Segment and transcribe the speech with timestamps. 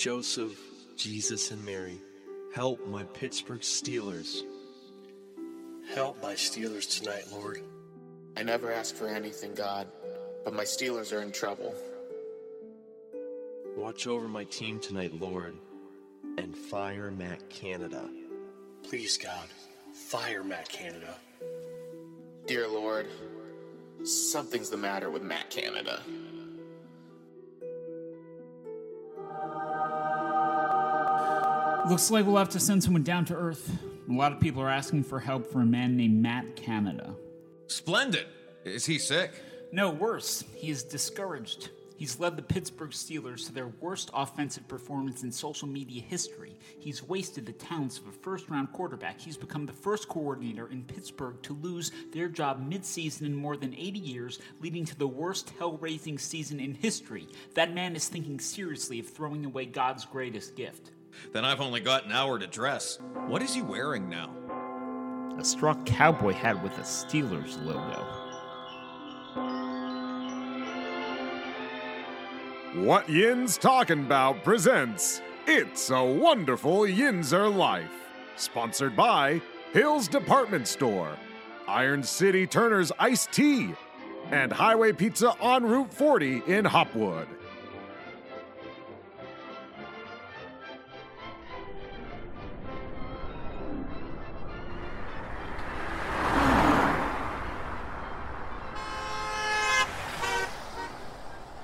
[0.00, 0.58] Joseph,
[0.96, 2.00] Jesus, and Mary,
[2.54, 4.44] help my Pittsburgh Steelers.
[5.94, 7.60] Help my Steelers tonight, Lord.
[8.34, 9.88] I never ask for anything, God,
[10.42, 11.74] but my Steelers are in trouble.
[13.76, 15.54] Watch over my team tonight, Lord,
[16.38, 18.08] and fire Matt Canada.
[18.82, 19.48] Please, God,
[19.92, 21.14] fire Matt Canada.
[22.46, 23.06] Dear Lord,
[24.04, 26.00] something's the matter with Matt Canada.
[31.90, 33.76] Looks like we'll have to send someone down to Earth.
[34.08, 37.16] A lot of people are asking for help for a man named Matt Canada.
[37.66, 38.26] Splendid.
[38.64, 39.32] Is he sick?
[39.72, 41.70] No, worse, he is discouraged.
[41.96, 46.56] He's led the Pittsburgh Steelers to their worst offensive performance in social media history.
[46.78, 49.20] He's wasted the talents of a first round quarterback.
[49.20, 53.74] He's become the first coordinator in Pittsburgh to lose their job mid-season in more than
[53.74, 57.26] 80 years, leading to the worst hell raising season in history.
[57.54, 60.92] That man is thinking seriously of throwing away God's greatest gift.
[61.32, 62.98] Then I've only got an hour to dress.
[63.26, 64.30] What is he wearing now?
[65.38, 68.06] A straw cowboy hat with a Steelers logo.
[72.84, 77.90] What Yinz Talking About presents It's a Wonderful Yinzer Life.
[78.36, 79.40] Sponsored by
[79.72, 81.16] Hills Department Store,
[81.66, 83.74] Iron City Turner's Iced Tea,
[84.30, 87.26] and Highway Pizza on Route 40 in Hopwood.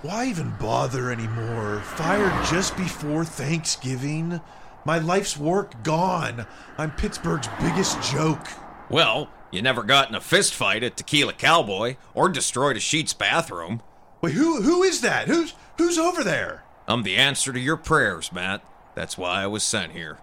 [0.07, 1.81] Why even bother anymore?
[1.81, 4.41] Fired just before Thanksgiving?
[4.85, 6.47] My life's work gone.
[6.79, 8.47] I'm Pittsburgh's biggest joke.
[8.89, 13.15] Well, you never got in a fist fight at Tequila Cowboy or destroyed a Sheets
[13.15, 13.83] bathroom.
[14.21, 15.27] Wait, who who is that?
[15.27, 16.63] Who's who's over there?
[16.87, 18.63] I'm the answer to your prayers, Matt.
[18.95, 20.19] That's why I was sent here.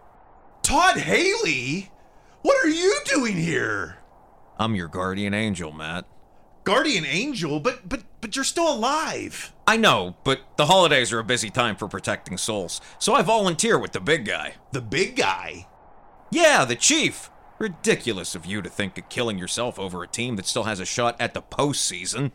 [0.61, 1.91] Todd Haley?
[2.41, 3.97] What are you doing here?
[4.57, 6.05] I'm your guardian angel, Matt.
[6.63, 9.53] Guardian angel, but but but you're still alive.
[9.67, 13.77] I know, but the holidays are a busy time for protecting souls, so I volunteer
[13.77, 14.55] with the big guy.
[14.71, 15.67] The big guy?
[16.31, 17.29] Yeah, the chief.
[17.59, 20.85] Ridiculous of you to think of killing yourself over a team that still has a
[20.85, 22.31] shot at the postseason.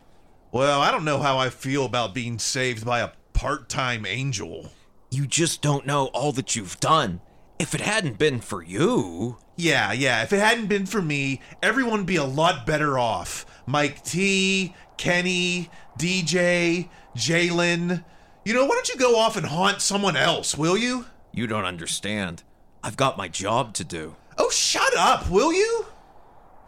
[0.53, 4.71] Well, I don't know how I feel about being saved by a part-time angel.
[5.11, 7.21] You just don't know all that you've done.
[7.59, 9.39] If it hadn't been for you.
[9.57, 13.45] Yeah, yeah, if it hadn't been for me, everyone would be a lot better off.
[13.69, 15.69] Mike T, Kenny,
[15.99, 18.03] DJ, Jaylen.
[18.43, 21.05] You know, why don't you go off and haunt someone else, will you?
[21.32, 22.44] You don't understand.
[22.82, 24.17] I've got my job to do.
[24.38, 25.85] Oh, shut up, will you?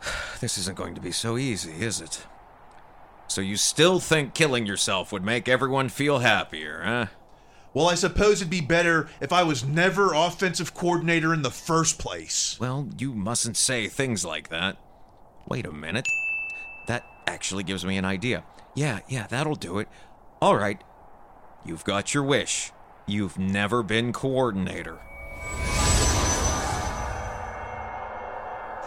[0.40, 2.26] This isn't going to be so easy, is it?
[3.28, 7.06] So you still think killing yourself would make everyone feel happier, huh?
[7.72, 11.98] Well, I suppose it'd be better if I was never offensive coordinator in the first
[11.98, 12.58] place.
[12.60, 14.76] Well, you mustn't say things like that.
[15.46, 16.06] Wait a minute.
[17.30, 18.42] Actually gives me an idea.
[18.74, 19.88] Yeah, yeah, that'll do it.
[20.42, 20.82] All right.
[21.64, 22.72] You've got your wish.
[23.06, 24.98] You've never been coordinator.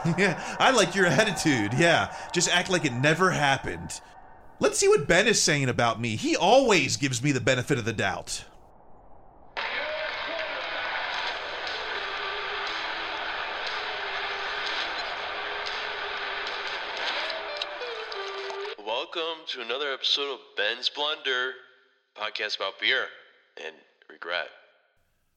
[0.18, 1.74] yeah, I like your attitude.
[1.74, 4.01] Yeah, just act like it never happened.
[4.60, 6.18] Let's see what Ben is saying about me.
[6.18, 8.44] He always gives me the benefit of the doubt.
[19.54, 21.52] To another episode of Ben's Blunder,
[22.18, 23.06] podcast about beer
[23.64, 23.76] and
[24.10, 24.48] regret.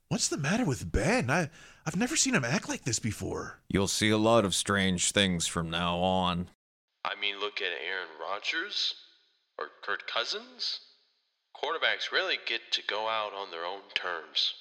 [0.08, 1.28] What's the matter with Ben?
[1.28, 1.50] I
[1.84, 3.60] I've never seen him act like this before.
[3.68, 6.48] You'll see a lot of strange things from now on.
[7.04, 8.94] I mean, look at Aaron Rodgers
[9.58, 10.80] or Kirk Cousins.
[11.54, 14.54] Quarterbacks rarely get to go out on their own terms.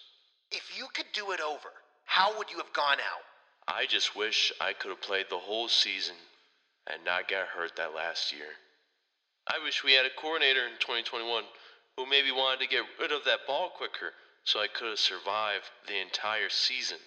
[0.52, 1.70] If you could do it over,
[2.04, 3.74] how would you have gone out?
[3.74, 6.16] I just wish I could have played the whole season
[6.92, 8.52] and not got hurt that last year.
[9.48, 11.44] I wish we had a coordinator in 2021
[11.98, 14.12] who maybe wanted to get rid of that ball quicker
[14.44, 16.98] so I could have survived the entire season.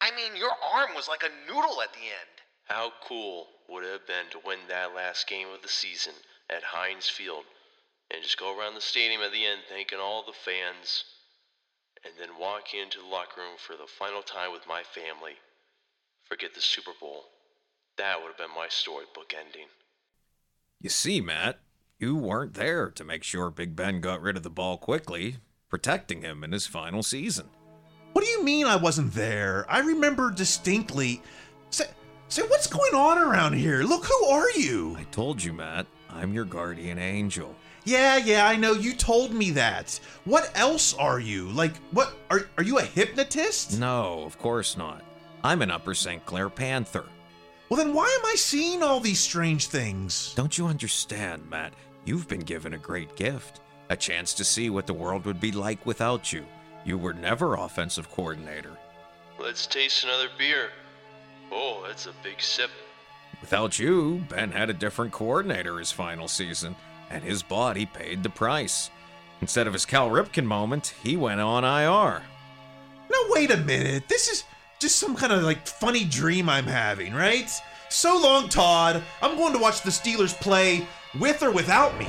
[0.00, 2.36] I mean, your arm was like a noodle at the end.
[2.64, 6.12] How cool would it have been to win that last game of the season
[6.50, 7.44] at Heinz Field
[8.10, 11.04] and just go around the stadium at the end thanking all the fans
[12.04, 15.34] and then walk into the locker room for the final time with my family?
[16.24, 17.24] Forget the Super Bowl.
[17.96, 19.68] That would have been my storybook ending.
[20.80, 21.58] You see, Matt,
[21.98, 25.36] you weren't there to make sure Big Ben got rid of the ball quickly,
[25.68, 27.48] protecting him in his final season.
[28.12, 29.66] What do you mean I wasn't there?
[29.68, 31.22] I remember distinctly.
[31.70, 31.86] Say,
[32.28, 33.82] say, what's going on around here?
[33.82, 34.96] Look, who are you?
[34.98, 35.86] I told you, Matt.
[36.10, 37.54] I'm your guardian angel.
[37.84, 38.72] Yeah, yeah, I know.
[38.72, 39.98] You told me that.
[40.24, 41.48] What else are you?
[41.50, 42.14] Like, what?
[42.30, 43.78] Are, are you a hypnotist?
[43.78, 45.02] No, of course not.
[45.44, 46.24] I'm an Upper St.
[46.26, 47.04] Clair Panther.
[47.68, 50.32] Well, then why am I seeing all these strange things?
[50.36, 51.72] Don't you understand, Matt?
[52.06, 53.60] You've been given a great gift
[53.90, 56.46] a chance to see what the world would be like without you.
[56.84, 58.78] You were never offensive coordinator.
[59.40, 60.70] Let's taste another beer.
[61.50, 62.70] Oh, that's a big sip.
[63.40, 66.76] Without you, Ben had a different coordinator his final season,
[67.10, 68.88] and his body paid the price.
[69.40, 72.22] Instead of his Cal Ripken moment, he went on IR.
[73.10, 74.08] No, wait a minute.
[74.08, 74.44] This is
[74.78, 77.50] just some kind of like funny dream I'm having, right?
[77.88, 79.02] So long, Todd.
[79.22, 80.86] I'm going to watch the Steelers play
[81.18, 82.08] with or without me.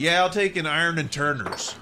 [0.00, 1.74] Yeah, I'll take an Iron and Turner's.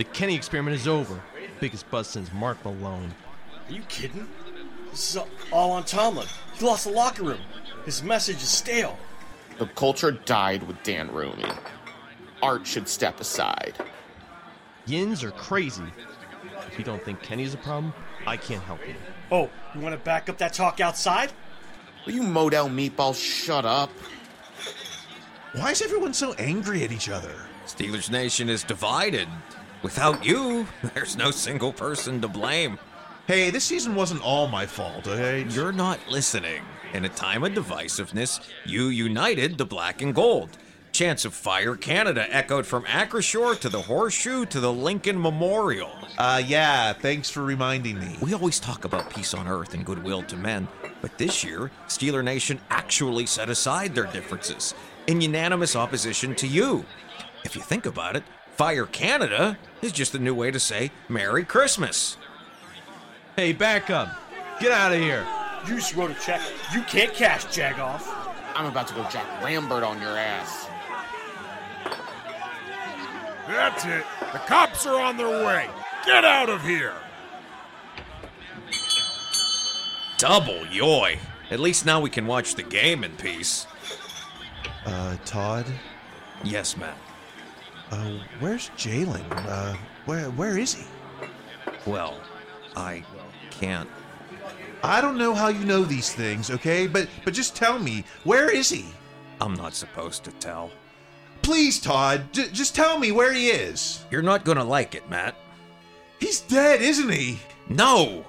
[0.00, 1.20] The Kenny experiment is over.
[1.60, 3.12] Biggest bust since Mark Malone.
[3.68, 4.26] Are you kidding?
[4.90, 6.26] This is all on Tomlin.
[6.54, 7.42] He lost the locker room.
[7.84, 8.98] His message is stale.
[9.58, 11.44] The culture died with Dan Rooney.
[12.42, 13.74] Art should step aside.
[14.86, 15.92] Yins are crazy.
[16.66, 17.92] If you don't think Kenny's a problem,
[18.26, 18.94] I can't help you.
[19.30, 21.30] Oh, you want to back up that talk outside?
[22.06, 23.90] Will you Modell meatball shut up?
[25.52, 27.34] Why is everyone so angry at each other?
[27.66, 29.28] Steelers Nation is divided.
[29.82, 32.78] Without you, there's no single person to blame.
[33.26, 35.46] Hey, this season wasn't all my fault, okay?
[35.50, 36.62] You're not listening.
[36.92, 40.58] In a time of divisiveness, you united the black and gold.
[40.92, 45.92] Chants of Fire Canada echoed from Acrisure to the Horseshoe to the Lincoln Memorial.
[46.18, 48.16] Uh, yeah, thanks for reminding me.
[48.20, 50.66] We always talk about peace on earth and goodwill to men,
[51.00, 54.74] but this year, Steeler Nation actually set aside their differences
[55.06, 56.84] in unanimous opposition to you.
[57.44, 58.24] If you think about it,
[58.60, 62.18] Fire Canada is just a new way to say Merry Christmas.
[63.34, 64.14] Hey, back up.
[64.60, 65.26] Get out of here.
[65.66, 66.42] You just wrote a check.
[66.74, 68.02] You can't cash, Jagoff.
[68.54, 70.68] I'm about to go Jack Lambert on your ass.
[73.46, 74.04] That's it.
[74.30, 75.70] The cops are on their way.
[76.04, 76.92] Get out of here.
[80.18, 81.18] Double yoy.
[81.50, 83.66] At least now we can watch the game in peace.
[84.84, 85.64] Uh, Todd?
[86.44, 86.98] Yes, Matt.
[87.90, 89.24] Uh, where's Jaylen?
[89.30, 90.84] Uh, where, where is he?
[91.86, 92.20] Well,
[92.76, 93.02] I
[93.50, 93.88] can't.
[94.82, 96.86] I don't know how you know these things, okay?
[96.86, 98.86] But but just tell me, where is he?
[99.40, 100.70] I'm not supposed to tell.
[101.42, 104.04] Please, Todd, j- just tell me where he is.
[104.10, 105.34] You're not gonna like it, Matt.
[106.18, 107.40] He's dead, isn't he?
[107.68, 108.24] No.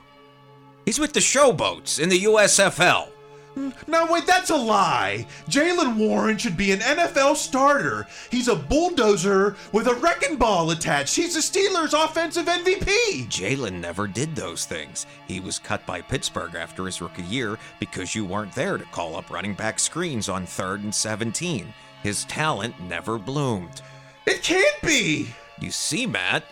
[0.85, 3.09] He's with the showboats in the USFL.
[3.55, 5.25] No, wait, that's a lie.
[5.49, 8.07] Jaylen Warren should be an NFL starter.
[8.29, 11.15] He's a bulldozer with a wrecking ball attached.
[11.15, 13.27] He's the Steelers' offensive MVP.
[13.27, 15.05] Jaylen never did those things.
[15.27, 19.15] He was cut by Pittsburgh after his rookie year because you weren't there to call
[19.15, 21.73] up running back screens on third and 17.
[22.03, 23.81] His talent never bloomed.
[24.25, 25.27] It can't be.
[25.59, 26.43] You see, Matt,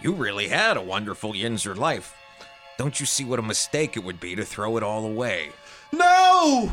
[0.00, 2.14] you really had a wonderful Yinzer life.
[2.76, 5.50] Don't you see what a mistake it would be to throw it all away?
[5.96, 6.70] No!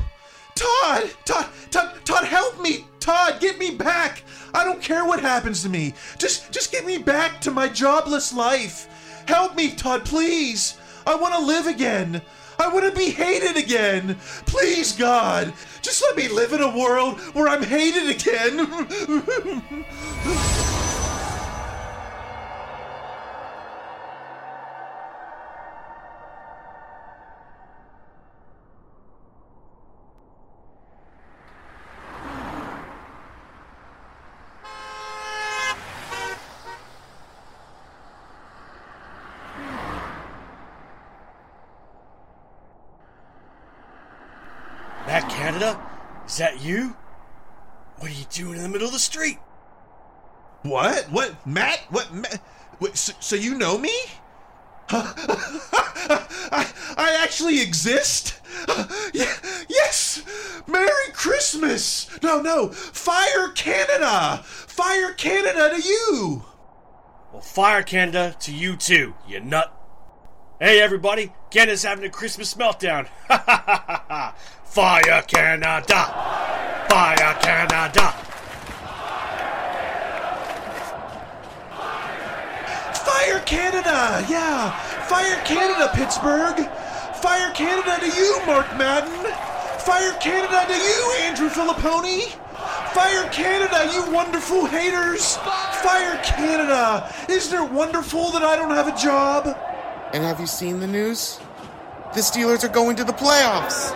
[0.55, 1.11] Todd!
[1.25, 1.47] Todd!
[1.69, 2.05] Todd!
[2.05, 2.85] Todd, help me!
[2.99, 4.23] Todd, get me back!
[4.53, 5.93] I don't care what happens to me.
[6.17, 8.87] Just just get me back to my jobless life.
[9.27, 10.77] Help me, Todd, please.
[11.05, 12.21] I want to live again.
[12.59, 14.17] I want to be hated again.
[14.45, 18.67] Please, God, just let me live in a world where I'm hated again.
[45.11, 45.77] Matt Canada?
[46.25, 46.95] Is that you?
[47.97, 49.39] What are you doing in the middle of the street?
[50.61, 51.11] What?
[51.11, 51.30] What?
[51.45, 51.79] Matt?
[51.89, 52.13] What?
[52.13, 52.41] Matt?
[52.79, 53.93] What so, so you know me?
[54.93, 56.67] I,
[56.97, 58.39] I actually exist?
[59.13, 59.33] Yeah,
[59.67, 60.23] yes!
[60.67, 62.09] Merry Christmas!
[62.23, 62.69] No, no!
[62.69, 64.41] Fire Canada!
[64.43, 66.45] Fire Canada to you!
[67.33, 69.73] Well, fire Canada to you too, you nut.
[70.61, 73.07] Hey everybody, Canada's having a Christmas meltdown.
[74.63, 75.23] fire Canada!
[75.23, 76.85] Fire Canada!
[76.89, 78.20] Fire Canada!
[84.29, 84.71] Yeah!
[85.07, 86.69] Fire Canada, Pittsburgh!
[87.21, 89.31] Fire Canada to you, Mark Madden!
[89.79, 92.29] Fire Canada to you, Andrew Fillipponi!
[92.93, 95.37] Fire Canada, you wonderful haters!
[95.37, 97.13] Fire Canada!
[97.29, 99.57] Isn't it wonderful that I don't have a job?
[100.13, 101.39] And have you seen the news?
[102.13, 103.95] The Steelers are going to the playoffs.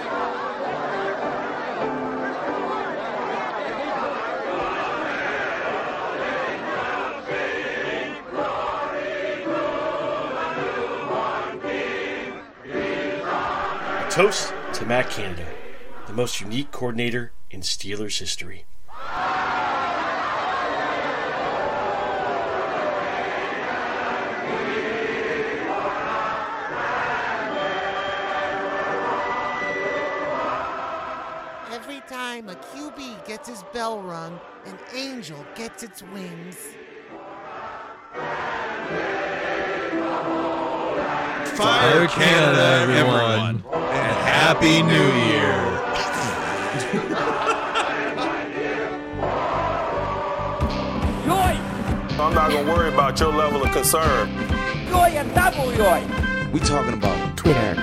[14.15, 15.45] Toast to Matt Canada,
[16.07, 18.63] the most unique coordinator in Steelers history.
[31.69, 36.55] Every time a QB gets his bell rung, an angel gets its wings.
[41.57, 43.34] Fire Canada, everyone.
[44.45, 45.55] And Happy New Year!
[52.19, 54.29] I'm not gonna worry about your level of concern.
[54.87, 56.51] Yoy and double yoy.
[56.51, 57.73] We talking about Twitter.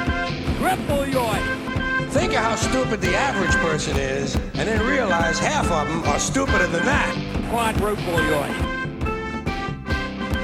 [0.60, 1.40] Triple yoy.
[2.10, 6.20] Think of how stupid the average person is, and then realize half of them are
[6.20, 7.12] stupider than that.
[7.50, 8.48] Quadruple yoy.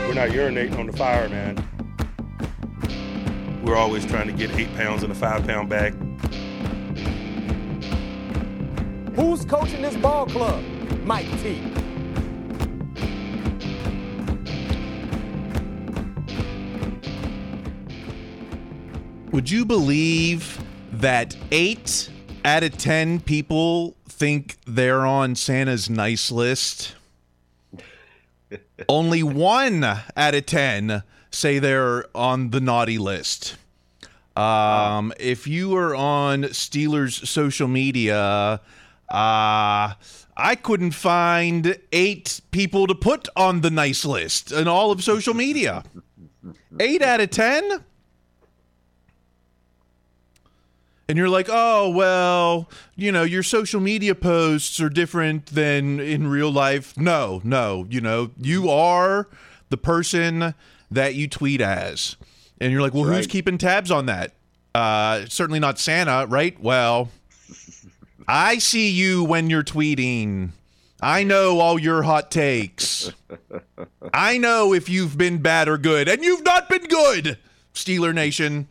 [0.08, 1.64] We're not urinating on the fire, man.
[3.64, 6.07] We're always trying to get eight pounds in a five pound bag.
[9.18, 10.62] Who's coaching this ball club?
[11.02, 11.60] Mike T.
[19.32, 22.08] Would you believe that eight
[22.44, 26.94] out of ten people think they're on Santa's nice list?
[28.88, 33.56] Only one out of ten say they're on the naughty list.
[34.36, 38.60] Um, if you are on Steelers social media,
[39.10, 39.94] uh,
[40.36, 45.34] I couldn't find eight people to put on the nice list in all of social
[45.34, 45.82] media.
[46.78, 47.84] Eight out of ten.
[51.08, 56.28] and you're like, oh, well, you know, your social media posts are different than in
[56.28, 56.96] real life.
[56.98, 59.26] No, no, you know, you are
[59.70, 60.54] the person
[60.90, 62.16] that you tweet as.
[62.60, 64.34] And you're like, well, who's keeping tabs on that?
[64.74, 66.60] Uh, certainly not Santa, right?
[66.60, 67.08] Well,
[68.28, 70.50] I see you when you're tweeting.
[71.00, 73.10] I know all your hot takes.
[74.12, 77.38] I know if you've been bad or good, and you've not been good,
[77.72, 78.68] Steeler Nation.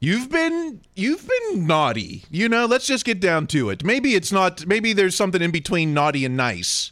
[0.00, 2.24] You've been you've been naughty.
[2.30, 3.84] You know, let's just get down to it.
[3.84, 6.90] Maybe it's not maybe there's something in between naughty and nice.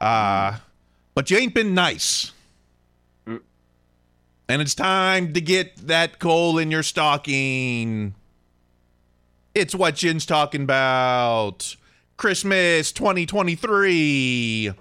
[0.00, 0.56] Uh
[1.14, 2.32] but you ain't been nice.
[3.26, 8.14] And it's time to get that coal in your stocking.
[9.60, 11.76] It's what Yinz talking about.
[12.16, 14.72] Christmas 2023.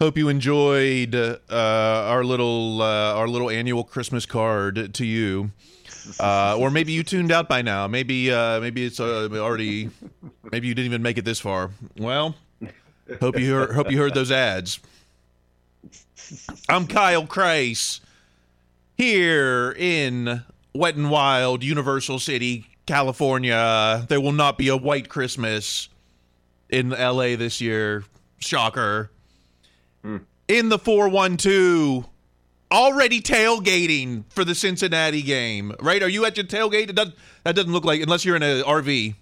[0.00, 5.50] Hope you enjoyed uh, our little uh, our little annual Christmas card to you,
[6.18, 7.86] uh, or maybe you tuned out by now.
[7.86, 9.90] Maybe uh, maybe it's uh, already
[10.50, 11.70] maybe you didn't even make it this far.
[11.98, 12.34] Well,
[13.20, 14.80] hope you heard, hope you heard those ads.
[16.66, 18.00] I'm Kyle Chrise
[18.96, 20.42] here in
[20.74, 24.04] Wet and Wild, Universal City, California.
[24.08, 25.88] There will not be a white Christmas
[26.68, 28.04] in LA this year.
[28.38, 29.10] Shocker.
[30.48, 32.08] In the 412,
[32.72, 36.02] already tailgating for the Cincinnati game, right?
[36.02, 36.88] Are you at your tailgate?
[36.88, 39.14] It doesn't, that doesn't look like, unless you're in an RV.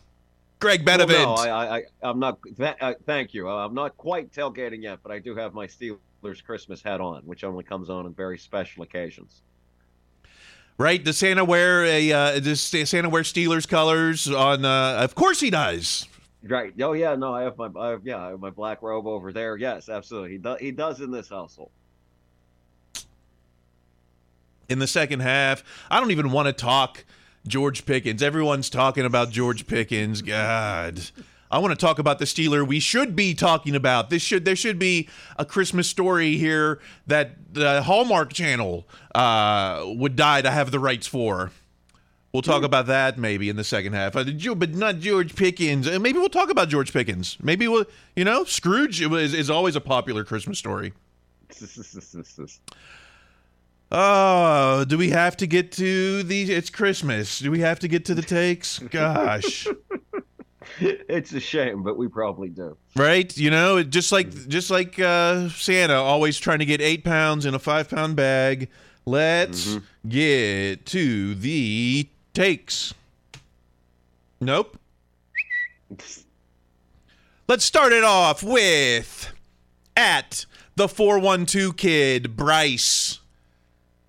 [0.61, 2.39] Greg Well, no, I, I, I'm not.
[2.57, 3.49] Th- uh, thank you.
[3.49, 7.45] I'm not quite tailgating yet, but I do have my Steelers Christmas hat on, which
[7.45, 9.43] only comes on on very special occasions.
[10.79, 11.03] Right?
[11.03, 14.65] Does Santa wear a uh, does Santa wear Steelers colors on?
[14.65, 16.07] Uh, of course he does.
[16.45, 16.73] Right.
[16.81, 17.17] Oh yeah.
[17.17, 17.69] No, I have my.
[17.77, 19.57] I have, yeah, I have my black robe over there.
[19.57, 20.31] Yes, absolutely.
[20.31, 20.61] He does.
[20.61, 21.71] He does in this household.
[24.69, 27.05] In the second half, I don't even want to talk
[27.47, 28.23] George Pickens.
[28.23, 30.23] Everyone's talking about George Pickens.
[30.23, 31.01] God.
[31.51, 34.11] I want to talk about the Steeler we should be talking about.
[34.11, 40.17] This should there should be a Christmas story here that the Hallmark Channel uh, would
[40.17, 41.53] die to have the rights for.
[42.33, 44.15] We'll talk about that maybe in the second half.
[44.15, 44.25] Uh,
[44.55, 45.89] but not George Pickens.
[45.89, 47.39] Uh, Maybe we'll talk about George Pickens.
[47.43, 50.93] Maybe we'll, you know, Scrooge is, is always a popular Christmas story.
[53.91, 56.53] Oh, do we have to get to the?
[56.53, 57.39] It's Christmas.
[57.39, 58.79] Do we have to get to the takes?
[58.91, 59.67] Gosh,
[60.81, 62.77] it's a shame, but we probably do.
[62.97, 63.35] right?
[63.37, 67.55] You know, just like just like uh, Santa, always trying to get eight pounds in
[67.55, 68.69] a five pound bag.
[69.07, 72.93] Let's get to the takes.
[74.41, 74.79] Nope.
[77.49, 79.33] Let's start it off with
[79.97, 80.45] at
[80.77, 83.21] the 412 kid, Bryce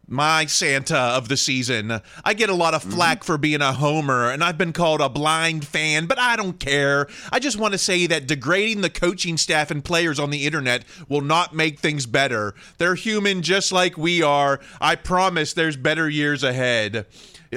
[0.10, 2.02] my Santa of the season.
[2.24, 5.10] I get a lot of flack for being a homer, and I've been called a
[5.10, 7.08] blind fan, but I don't care.
[7.32, 10.84] I just want to say that degrading the coaching staff and players on the internet
[11.08, 12.56] will not make things better.
[12.78, 14.60] They're human just like we are.
[14.82, 17.06] I promise there's better years ahead.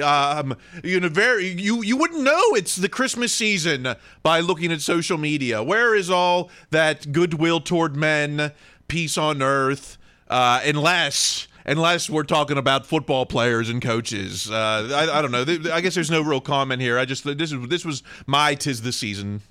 [0.01, 4.81] Um, you know, very you you wouldn't know it's the Christmas season by looking at
[4.81, 5.61] social media.
[5.61, 8.53] Where is all that goodwill toward men,
[8.87, 9.97] peace on earth?
[10.27, 14.49] Uh, unless unless we're talking about football players and coaches.
[14.49, 15.45] Uh, I, I don't know.
[15.73, 16.97] I guess there's no real comment here.
[16.99, 19.41] I just this is this was my tis the season.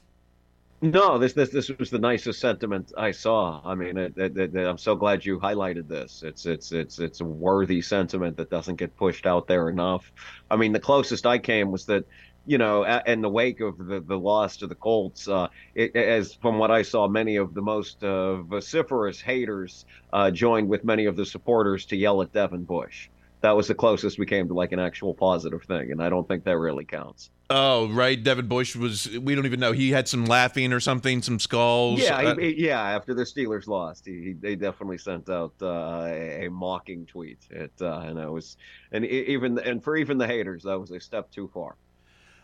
[0.84, 3.60] No, this this this was the nicest sentiment I saw.
[3.64, 6.24] I mean, it, it, it- I'm so glad you highlighted this.
[6.24, 10.10] It's it's it's it's a worthy sentiment that doesn't get pushed out there enough.
[10.50, 12.04] I mean, the closest I came was that,
[12.46, 16.34] you know, in the wake of the the loss to the Colts, uh, it, as
[16.34, 21.06] from what I saw, many of the most uh, vociferous haters uh, joined with many
[21.06, 23.08] of the supporters to yell at Devin Bush.
[23.42, 26.26] That was the closest we came to like an actual positive thing, and I don't
[26.28, 27.30] think that really counts.
[27.50, 28.20] Oh, right.
[28.22, 29.08] Devin Bush was.
[29.18, 29.72] We don't even know.
[29.72, 32.00] He had some laughing or something, some skulls.
[32.00, 32.80] Yeah, Uh, he, he- yeah.
[32.80, 37.38] After the Steelers lost, he, he they definitely sent out uh, a, a mocking tweet.
[37.50, 38.56] It uh, and it was
[38.92, 41.76] and even and for even the haters, that was a step too far.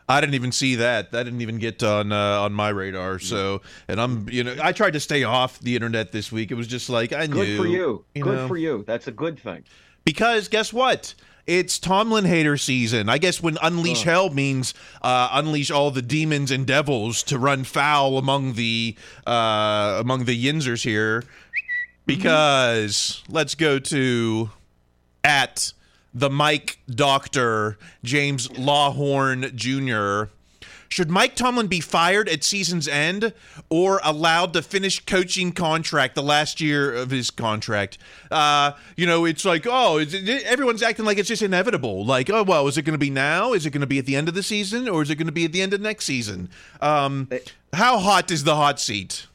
[0.08, 1.12] I didn't even see that.
[1.12, 3.18] That didn't even get on uh, on my radar.
[3.18, 6.50] So, and I'm, you know, I tried to stay off the internet this week.
[6.50, 7.34] It was just like I knew.
[7.34, 8.04] Good for you.
[8.14, 8.48] Good know.
[8.48, 8.84] for you.
[8.86, 9.64] That's a good thing.
[10.04, 11.14] Because guess what?
[11.46, 13.08] It's Tomlin hater season.
[13.08, 17.64] I guess when unleash hell means uh, unleash all the demons and devils to run
[17.64, 21.24] foul among the uh, among the Yinzers here.
[22.06, 24.50] Because let's go to
[25.24, 25.72] at
[26.14, 30.32] the Mike Doctor James Lawhorn Jr.
[30.88, 33.34] Should Mike Tomlin be fired at season's end
[33.68, 37.98] or allowed to finish coaching contract the last year of his contract?
[38.30, 42.06] Uh, you know, it's like, oh, everyone's acting like it's just inevitable.
[42.06, 43.52] Like, oh, well, is it going to be now?
[43.52, 45.26] Is it going to be at the end of the season or is it going
[45.26, 46.48] to be at the end of next season?
[46.80, 47.28] Um,
[47.74, 49.26] how hot is the hot seat?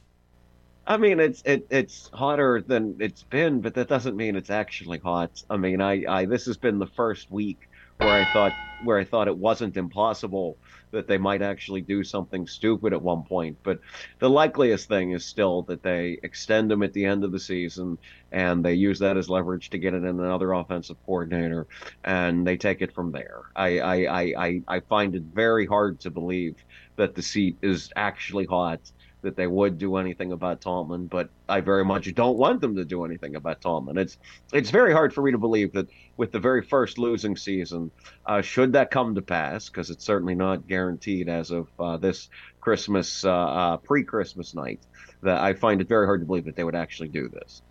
[0.86, 4.98] I mean, it's it, it's hotter than it's been, but that doesn't mean it's actually
[4.98, 5.30] hot.
[5.48, 7.60] I mean, I, I this has been the first week
[7.98, 10.58] where I thought where I thought it wasn't impossible
[10.92, 13.58] that they might actually do something stupid at one point.
[13.64, 13.78] But
[14.20, 17.96] the likeliest thing is still that they extend him at the end of the season
[18.30, 21.66] and they use that as leverage to get in another offensive coordinator
[22.02, 23.42] and they take it from there.
[23.56, 26.56] I I, I, I, I find it very hard to believe
[26.96, 28.80] that the seat is actually hot
[29.24, 32.84] that they would do anything about Tomlin, but I very much don't want them to
[32.84, 33.98] do anything about Tomlin.
[33.98, 34.16] It's
[34.52, 37.90] it's very hard for me to believe that with the very first losing season,
[38.26, 42.28] uh, should that come to pass, because it's certainly not guaranteed as of uh, this
[42.60, 44.80] Christmas uh, uh, pre-Christmas night,
[45.22, 47.62] that I find it very hard to believe that they would actually do this.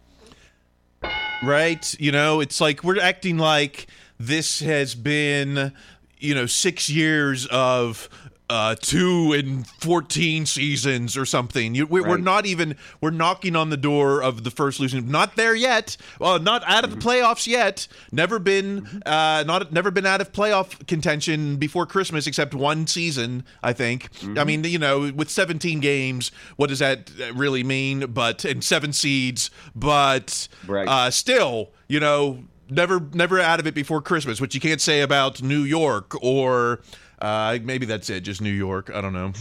[1.42, 1.96] Right?
[2.00, 3.88] You know, it's like we're acting like
[4.20, 5.74] this has been,
[6.18, 8.10] you know, six years of
[8.50, 11.74] uh, two and fourteen seasons or something.
[11.76, 12.20] You, we, We're Right.
[12.24, 15.10] not even we're knocking on the door of the first losing.
[15.10, 15.98] Not there yet.
[16.20, 17.88] Well, not out of the playoffs yet.
[18.12, 23.44] Never been uh, not never been out of playoff contention before Christmas, except one season.
[23.64, 24.10] I think.
[24.38, 28.08] I mean, you know, with seventeen games, what does that really mean?
[28.12, 30.88] But and seven seeds, but Right.
[30.88, 35.02] uh, still, you know, never never out of it before Christmas, which you can't say
[35.02, 36.82] about New York or
[37.24, 38.92] uh, maybe that's it, just New York.
[38.94, 39.32] I don't know.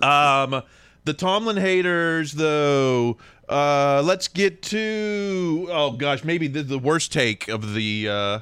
[0.00, 0.62] But- um,
[1.04, 3.16] the Tomlin haters, though.
[3.48, 8.38] Uh, let's get to oh gosh, maybe the, the worst take of the uh,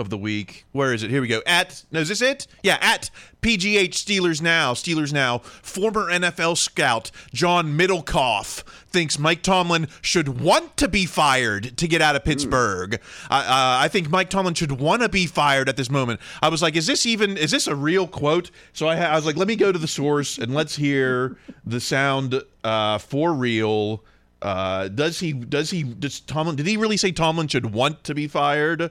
[0.00, 0.64] of the week.
[0.72, 1.10] Where is it?
[1.10, 1.42] Here we go.
[1.46, 2.46] At no, is this it?
[2.62, 3.10] Yeah, at
[3.42, 4.74] PGH Steelers now.
[4.74, 5.38] Steelers now.
[5.38, 12.02] Former NFL scout John Middlekauff thinks Mike Tomlin should want to be fired to get
[12.02, 13.00] out of Pittsburgh.
[13.28, 16.20] I uh, I think Mike Tomlin should want to be fired at this moment.
[16.42, 17.36] I was like, is this even?
[17.36, 18.50] Is this a real quote?
[18.72, 21.80] So I, I was like, let me go to the source and let's hear the
[21.80, 24.02] sound uh, for real.
[24.42, 25.32] Uh, does he?
[25.32, 25.82] Does he?
[25.82, 26.56] Does Tomlin?
[26.56, 28.90] Did he really say Tomlin should want to be fired?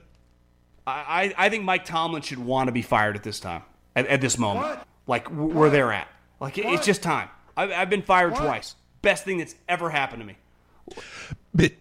[0.90, 3.64] I, I I think Mike Tomlin should want to be fired at this time,
[3.96, 6.08] at, at this moment, like w- where they're at.
[6.40, 7.30] Like it- it's just time.
[7.58, 8.76] I've, I've been fired twice.
[9.02, 10.36] Best thing that's ever happened to me.
[11.56, 11.72] Been,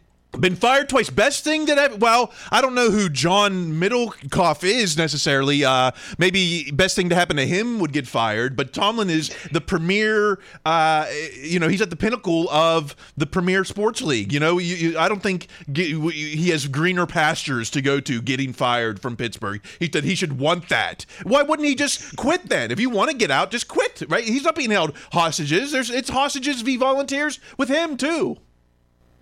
[0.40, 1.10] been fired twice.
[1.10, 5.64] Best thing that I well, I don't know who John Middlekauff is necessarily.
[5.64, 8.56] Uh, maybe best thing to happen to him would get fired.
[8.56, 10.40] But Tomlin is the premier.
[10.64, 11.06] Uh,
[11.40, 14.32] you know, he's at the pinnacle of the premier sports league.
[14.32, 18.52] You know, you, you, I don't think he has greener pastures to go to getting
[18.52, 19.64] fired from Pittsburgh.
[19.78, 21.06] He said he should want that.
[21.22, 22.70] Why wouldn't he just quit then?
[22.70, 24.02] If you want to get out, just quit.
[24.08, 24.24] Right?
[24.24, 25.72] He's not being held hostages.
[25.72, 28.38] There's it's hostages v volunteers with him too.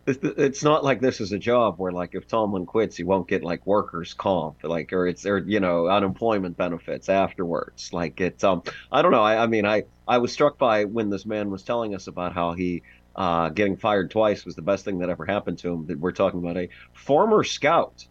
[0.06, 3.26] It's, it's not like this is a job where like if Tomlin quits, he won't
[3.26, 7.92] get like workers comp, like or it's or you know unemployment benefits afterwards.
[7.92, 9.22] Like it's um I don't know.
[9.22, 12.34] I, I mean I I was struck by when this man was telling us about
[12.34, 12.82] how he
[13.16, 15.86] uh, getting fired twice was the best thing that ever happened to him.
[15.86, 18.06] That we're talking about a former scout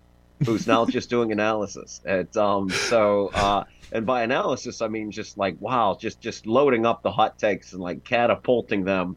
[0.46, 2.02] who's now just doing analysis.
[2.04, 6.86] It's um so uh and by analysis I mean just like wow, just just loading
[6.86, 9.16] up the hot takes and like catapulting them.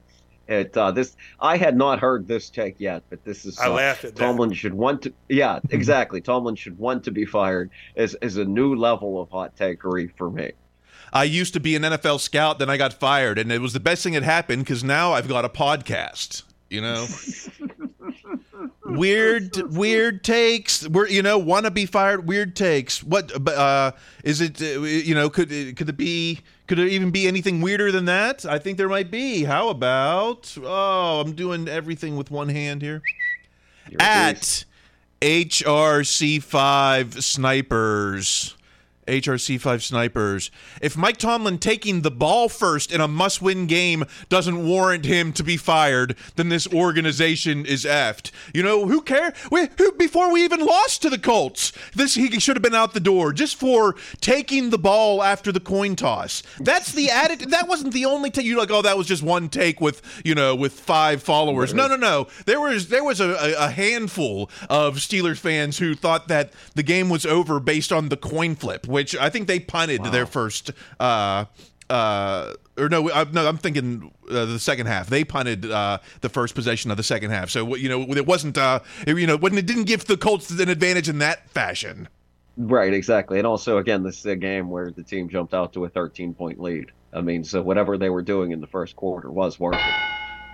[0.49, 3.71] It uh, this I had not heard this take yet, but this is I uh,
[3.73, 4.23] laughed at that.
[4.25, 6.21] Tomlin should want to yeah exactly.
[6.23, 10.31] Tomlin should want to be fired is is a new level of hot takery for
[10.31, 10.53] me.
[11.13, 13.81] I used to be an NFL scout, then I got fired, and it was the
[13.81, 16.43] best thing that happened because now I've got a podcast.
[16.71, 17.07] You know,
[18.85, 20.87] weird, weird takes.
[20.89, 22.27] We're you know want to be fired.
[22.27, 23.03] Weird takes.
[23.03, 23.33] What?
[23.43, 23.93] but, Uh,
[24.25, 24.61] is it?
[24.61, 26.41] Uh, you know, could it- could it be?
[26.69, 28.45] Could there even be anything weirder than that?
[28.45, 29.45] I think there might be.
[29.45, 30.55] How about?
[30.63, 33.01] Oh, I'm doing everything with one hand here.
[33.99, 34.67] At
[35.23, 38.55] HRC5 snipers.
[39.09, 40.51] HRC5 snipers.
[40.81, 45.33] If Mike Tomlin taking the ball first in a must win game doesn't warrant him
[45.33, 48.31] to be fired, then this organization is effed.
[48.55, 49.33] You know, who care?
[49.51, 52.95] We, who, before we even lost to the Colts, this he should have been out
[52.95, 56.43] the door just for taking the ball after the coin toss.
[56.61, 57.51] That's the attitude.
[57.51, 58.45] That wasn't the only take.
[58.45, 61.75] You're like, oh, that was just one take with, you know, with five followers.
[61.75, 62.29] No, no, no.
[62.47, 66.83] There was there was a, a, a handful of Steelers fans who thought that the
[66.83, 70.73] game was over based on the coin flip, which I think they punted their first.
[70.99, 71.45] Uh,
[71.89, 75.09] uh, or no, I, no, I'm thinking uh, the second half.
[75.09, 77.49] They punted uh, the first possession of the second half.
[77.49, 78.59] So you know, it wasn't.
[78.59, 82.09] Uh, it, you know, when it didn't give the Colts an advantage in that fashion.
[82.57, 83.39] Right, exactly.
[83.39, 86.35] And also, again, this is a game where the team jumped out to a 13
[86.35, 86.91] point lead.
[87.13, 89.81] I mean, so whatever they were doing in the first quarter was working.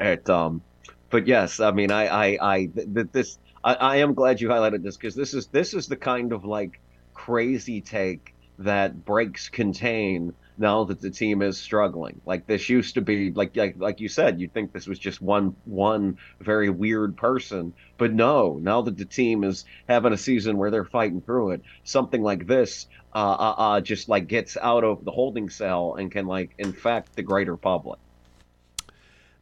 [0.01, 0.61] It, um,
[1.09, 4.83] but yes, I mean, I, I, I, th- this, I, I am glad you highlighted
[4.83, 6.79] this because this is this is the kind of like
[7.15, 12.21] crazy take that breaks contain now that the team is struggling.
[12.25, 15.21] Like this used to be like like like you said, you'd think this was just
[15.21, 18.59] one one very weird person, but no.
[18.61, 22.47] Now that the team is having a season where they're fighting through it, something like
[22.47, 26.51] this uh, uh, uh just like gets out of the holding cell and can like
[26.59, 27.99] infect the greater public.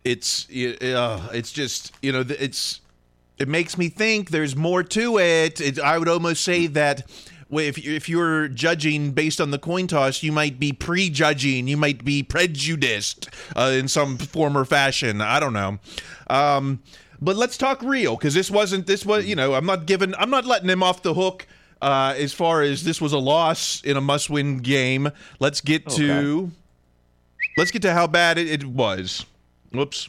[0.05, 2.81] It's uh, it's just you know it's
[3.39, 5.61] it makes me think there's more to it.
[5.61, 7.03] it I would almost say that
[7.53, 12.05] if if you're judging based on the coin toss, you might be prejudging, you might
[12.05, 15.21] be prejudiced uh, in some form or fashion.
[15.21, 15.79] I don't know.
[16.29, 16.83] Um,
[17.21, 20.31] but let's talk real because this wasn't this was you know I'm not giving I'm
[20.31, 21.47] not letting him off the hook
[21.81, 25.11] uh, as far as this was a loss in a must-win game.
[25.39, 26.51] Let's get to
[27.57, 29.27] let's get to how bad it, it was.
[29.73, 30.09] Whoops.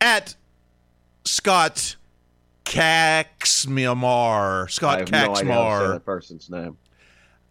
[0.00, 0.34] At
[1.24, 1.96] Scott
[2.70, 4.70] Kacsmar.
[4.70, 6.76] Scott have no idea how to say that person's name.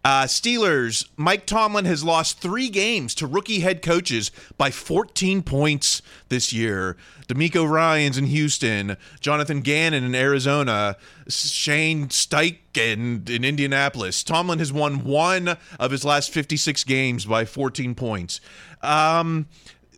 [0.06, 6.02] Uh, Steelers, Mike Tomlin has lost three games to rookie head coaches by 14 points
[6.30, 6.96] this year.
[7.28, 10.96] DeMeco Ryans in Houston, Jonathan Gannon in Arizona,
[11.28, 14.24] Shane Steichen in Indianapolis.
[14.24, 18.40] Tomlin has won one of his last 56 games by 14 points.
[18.82, 19.48] Um,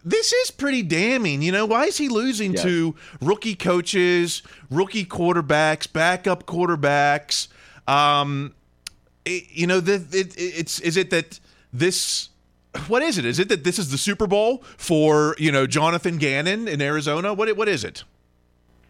[0.04, 1.42] this is pretty damning.
[1.42, 2.64] You know, why is he losing Yeah.
[2.64, 7.48] to rookie coaches, rookie quarterbacks, backup quarterbacks?
[7.88, 8.54] Um,
[9.26, 11.40] it- you know, the, it, it's is it that
[11.74, 12.30] this
[12.88, 13.26] what is it?
[13.26, 17.34] Is it that this is the Super Bowl for you know Jonathan Gannon in Arizona?
[17.34, 18.04] What what is it?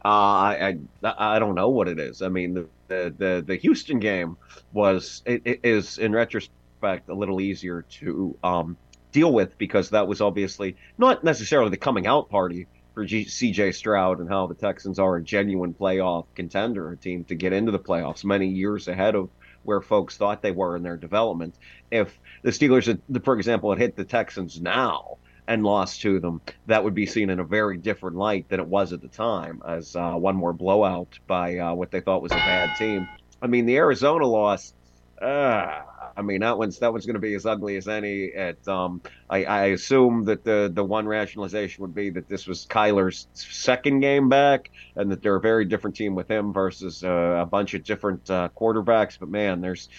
[0.04, 2.22] Uh, I, I I don't know what it is.
[2.22, 4.36] I mean, the the the, the Houston game
[4.74, 8.78] was it, it is in retrospect a little easier to um,
[9.12, 13.72] deal with because that was obviously not necessarily the coming out party for G- C.J.
[13.74, 17.72] Stroud and how the Texans are a genuine playoff contender, a team to get into
[17.72, 19.30] the playoffs many years ahead of
[19.64, 21.58] where folks thought they were in their development.
[21.92, 26.42] If the Steelers, had, for example, had hit the Texans now and lost to them,
[26.66, 29.62] that would be seen in a very different light than it was at the time,
[29.68, 33.10] as uh, one more blowout by uh, what they thought was a bad team.
[33.42, 34.74] I mean, the Arizona loss.
[35.22, 35.84] Uh,
[36.18, 38.34] I mean, that one's that one's going to be as ugly as any.
[38.34, 42.66] At um, I, I assume that the the one rationalization would be that this was
[42.66, 47.40] Kyler's second game back, and that they're a very different team with him versus uh,
[47.42, 49.18] a bunch of different uh, quarterbacks.
[49.20, 49.90] But man, there's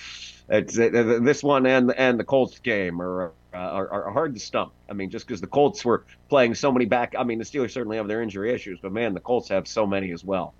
[0.48, 3.32] it's uh, this one and and the Colts game are.
[3.54, 4.72] Uh, are, are hard to stump.
[4.88, 7.14] I mean, just because the Colts were playing so many back.
[7.18, 9.87] I mean, the Steelers certainly have their injury issues, but man, the Colts have so
[9.87, 10.54] many as well.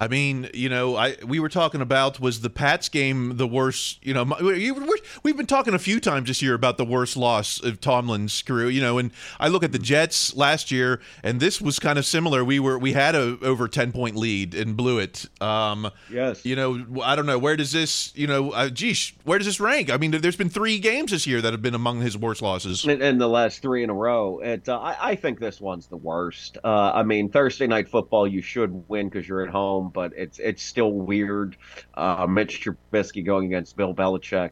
[0.00, 4.04] I mean, you know, I we were talking about was the Pats game the worst?
[4.04, 7.62] You know, we're- we've been talking a few times this year about the worst loss
[7.62, 8.70] of Tomlin's career.
[8.70, 12.06] You know, and I look at the Jets last year, and this was kind of
[12.06, 12.42] similar.
[12.44, 15.26] We were we had a over ten point lead and blew it.
[15.40, 16.44] Um, yes.
[16.46, 18.12] You know, I don't know where does this?
[18.16, 19.90] You know, uh, geez, where does this rank?
[19.90, 22.86] I mean, there's been three games this year that have been among his worst losses.
[22.86, 24.38] in, in the last three in a row.
[24.40, 26.56] It, uh, I, I think this one's the worst.
[26.64, 30.38] Uh, I mean, Thursday night football, you should win because you're at home, but it's
[30.38, 31.56] it's still weird.
[31.94, 34.50] Uh, Mitch Trubisky going against Bill Belichick.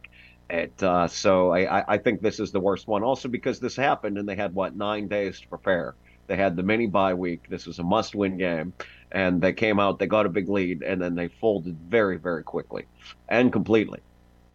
[0.50, 3.02] It, uh, so I, I- I think this is the worst one.
[3.02, 5.94] Also because this happened and they had what nine days to prepare.
[6.26, 7.48] They had the mini bye week.
[7.48, 8.74] This was a must-win game,
[9.12, 9.98] and they came out.
[9.98, 12.84] They got a big lead, and then they folded very, very quickly
[13.30, 14.00] and completely.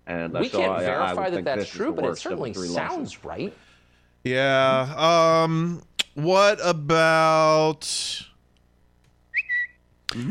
[0.05, 2.31] And we so can't I, I verify would that that's true, but it worst of
[2.31, 2.75] the certainly three losses.
[2.75, 3.53] sounds right.
[4.23, 4.93] Yeah.
[5.43, 5.81] Um.
[6.15, 7.87] What about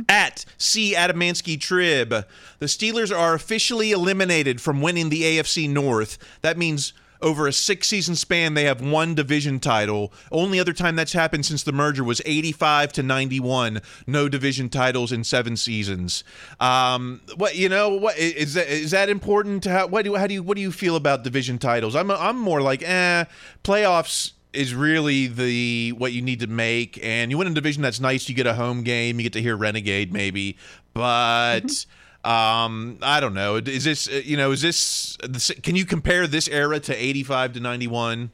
[0.08, 2.10] at C Adamansky Trib?
[2.58, 6.18] The Steelers are officially eliminated from winning the AFC North.
[6.42, 6.92] That means.
[7.20, 10.12] Over a six season span, they have one division title.
[10.32, 13.80] Only other time that's happened since the merger was 85 to 91.
[14.08, 16.24] No division titles in seven seasons.
[16.58, 17.90] Um, what you know?
[17.90, 18.66] What is that?
[18.66, 19.66] Is that important?
[19.66, 21.94] How, what do how do you what do you feel about division titles?
[21.94, 23.26] I'm I'm more like eh.
[23.62, 28.00] Playoffs is really the what you need to make, and you win a division that's
[28.00, 28.28] nice.
[28.28, 29.18] You get a home game.
[29.18, 30.56] You get to hear Renegade maybe,
[30.94, 31.86] but.
[32.24, 33.56] Um, I don't know.
[33.56, 34.52] Is this you know?
[34.52, 35.18] Is this?
[35.64, 38.30] Can you compare this era to eighty-five to ninety-one?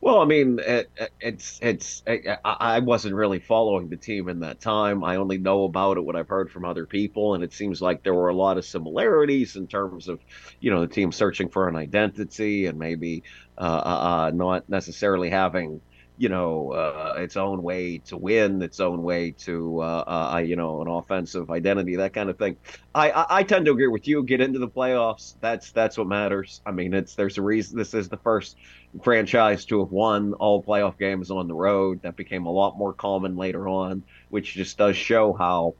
[0.00, 4.60] Well, I mean, it, it's it's I, I wasn't really following the team in that
[4.60, 5.04] time.
[5.04, 8.02] I only know about it what I've heard from other people, and it seems like
[8.02, 10.18] there were a lot of similarities in terms of,
[10.60, 13.22] you know, the team searching for an identity and maybe
[13.58, 15.80] not necessarily having,
[16.16, 20.54] you know, uh, its own way to win, its own way to, uh, uh, you
[20.56, 22.56] know, an offensive identity, that kind of thing.
[22.94, 24.22] I, I I tend to agree with you.
[24.22, 25.34] Get into the playoffs.
[25.40, 26.60] That's that's what matters.
[26.64, 27.76] I mean, it's there's a reason.
[27.78, 28.56] This is the first
[29.02, 32.02] franchise to have won all playoff games on the road.
[32.02, 35.74] That became a lot more common later on, which just does show how,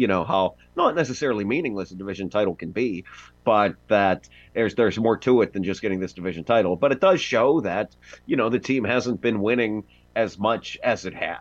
[0.00, 3.04] you know, how not necessarily meaningless a division title can be,
[3.44, 6.74] but that there's there's more to it than just getting this division title.
[6.74, 9.84] But it does show that you know the team hasn't been winning
[10.16, 11.40] as much as it had.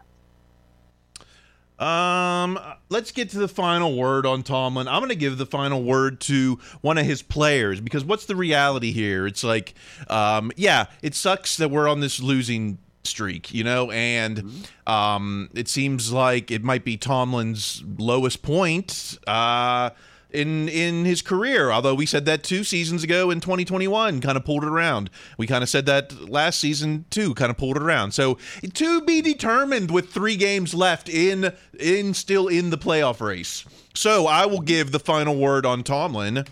[1.79, 4.89] Um, let's get to the final word on Tomlin.
[4.89, 8.35] I'm going to give the final word to one of his players because what's the
[8.35, 9.25] reality here?
[9.25, 9.73] It's like,
[10.09, 15.67] um, yeah, it sucks that we're on this losing streak, you know, and um, it
[15.67, 19.17] seems like it might be Tomlin's lowest point.
[19.27, 19.91] Uh,
[20.31, 21.71] in in his career.
[21.71, 25.09] Although we said that two seasons ago in 2021, kind of pulled it around.
[25.37, 28.11] We kind of said that last season too, kind of pulled it around.
[28.11, 28.37] So
[28.73, 33.65] to be determined with three games left in in still in the playoff race.
[33.95, 36.45] So I will give the final word on Tomlin.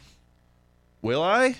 [1.02, 1.58] Will I?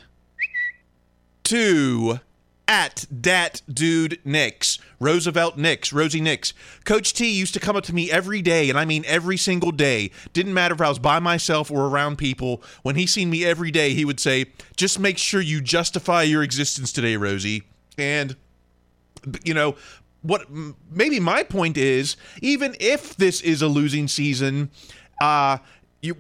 [1.46, 2.20] To
[2.68, 6.54] at dat dude Nix, Roosevelt Nix, Rosie Nix.
[6.84, 9.72] Coach T used to come up to me every day, and I mean every single
[9.72, 10.12] day.
[10.34, 12.62] Didn't matter if I was by myself or around people.
[12.84, 16.44] When he seen me every day, he would say, "Just make sure you justify your
[16.44, 17.64] existence today, Rosie."
[17.98, 18.36] And
[19.44, 19.76] you know
[20.22, 20.48] what?
[20.92, 24.70] Maybe my point is, even if this is a losing season,
[25.22, 25.58] uh
[26.02, 26.16] you,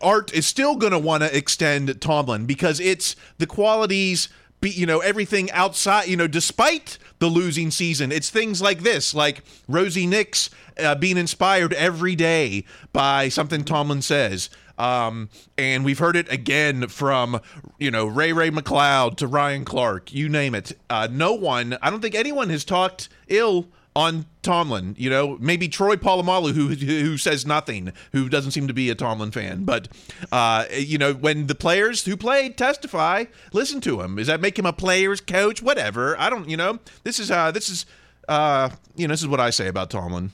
[0.00, 4.28] Art is still going to want to extend Tomlin because it's the qualities,
[4.62, 9.14] be, you know, everything outside, you know, despite the losing season, it's things like this,
[9.14, 10.48] like Rosie Nix
[10.78, 14.48] uh, being inspired every day by something Tomlin says.
[14.78, 17.40] Um, and we've heard it again from,
[17.78, 20.72] you know, Ray Ray McCloud to Ryan Clark, you name it.
[20.88, 24.94] Uh, no one, I don't think anyone has talked ill on Tomlin.
[24.98, 28.94] You know, maybe Troy Polamalu, who who says nothing, who doesn't seem to be a
[28.94, 29.64] Tomlin fan.
[29.64, 29.88] But
[30.30, 34.16] uh, you know, when the players who played testify, listen to him.
[34.16, 35.62] Does that make him a player's coach?
[35.62, 36.18] Whatever.
[36.18, 36.48] I don't.
[36.48, 37.86] You know, this is uh, this is
[38.28, 40.32] uh, you know, this is what I say about Tomlin.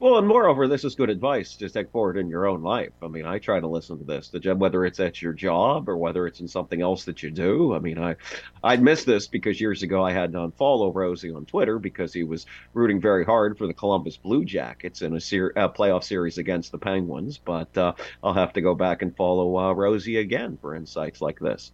[0.00, 2.94] Well, and moreover, this is good advice to take forward in your own life.
[3.02, 6.26] I mean, I try to listen to this, whether it's at your job or whether
[6.26, 7.74] it's in something else that you do.
[7.74, 8.16] I mean, I
[8.64, 12.24] I'd miss this because years ago I had to unfollow Rosie on Twitter because he
[12.24, 16.72] was rooting very hard for the Columbus Blue Jackets in a, ser- playoff series against
[16.72, 17.36] the Penguins.
[17.36, 17.92] But uh,
[18.24, 21.72] I'll have to go back and follow uh, Rosie again for insights like this.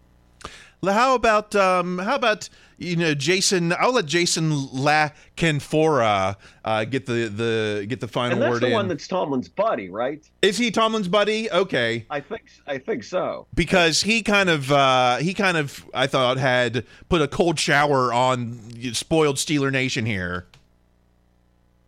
[0.85, 3.73] How about um, how about you know Jason?
[3.73, 8.63] I'll let Jason La Canfora uh, get the the get the final and that's word
[8.63, 8.73] the in.
[8.73, 10.29] one that's Tomlin's buddy, right?
[10.43, 11.51] Is he Tomlin's buddy?
[11.51, 12.07] Okay.
[12.11, 13.47] I think I think so.
[13.55, 18.13] because he kind of uh, he kind of I thought had put a cold shower
[18.13, 18.61] on
[18.93, 20.47] spoiled Steeler Nation here.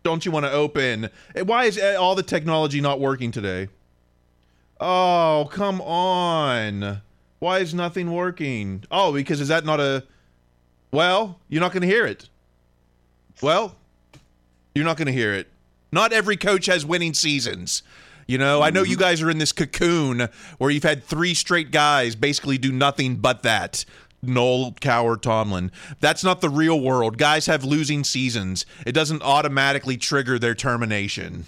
[0.03, 1.11] Don't you want to open?
[1.35, 3.69] Eh, Why is eh, all the technology not working today?
[4.81, 7.03] Oh, come on.
[7.39, 8.85] Why is nothing working?
[8.91, 10.05] Oh, because is that not a
[10.91, 12.29] Well, you're not going to hear it.
[13.41, 13.77] Well,
[14.75, 15.49] you're not going to hear it.
[15.93, 17.83] Not every coach has winning seasons.
[18.27, 19.01] You know, I know you mm-hmm.
[19.01, 23.43] guys are in this cocoon where you've had three straight guys basically do nothing but
[23.45, 23.85] that.
[24.21, 25.71] Noll Cowher Tomlin.
[26.01, 27.19] That's not the real world.
[27.19, 28.67] Guys have losing seasons.
[28.85, 31.47] It doesn't automatically trigger their termination.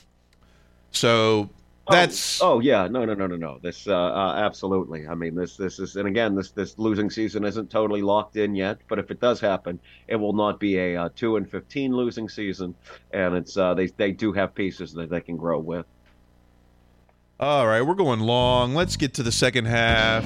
[0.93, 1.51] So
[1.91, 5.35] that's oh, oh yeah no no no no no this uh, uh absolutely i mean
[5.35, 8.99] this this is and again this this losing season isn't totally locked in yet but
[8.99, 12.75] if it does happen it will not be a uh, 2 and 15 losing season
[13.13, 15.87] and it's uh they they do have pieces that they can grow with
[17.39, 18.75] All right, we're going long.
[18.75, 20.25] Let's get to the second half.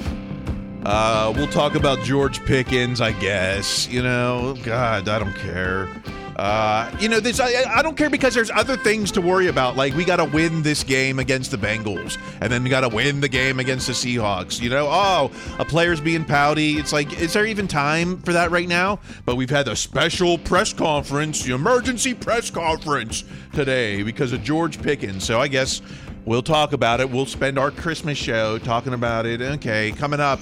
[0.85, 3.87] Uh, we'll talk about George Pickens, I guess.
[3.87, 5.87] You know, God, I don't care.
[6.35, 9.77] Uh, you know, this I, I don't care because there's other things to worry about.
[9.77, 12.89] Like we got to win this game against the Bengals, and then we got to
[12.89, 14.61] win the game against the Seahawks.
[14.61, 16.73] You know, oh, a player's being pouty.
[16.73, 18.99] It's like, is there even time for that right now?
[19.25, 24.81] But we've had a special press conference, the emergency press conference today because of George
[24.81, 25.23] Pickens.
[25.23, 25.81] So I guess
[26.25, 27.09] we'll talk about it.
[27.09, 29.41] We'll spend our Christmas show talking about it.
[29.41, 30.39] Okay, coming up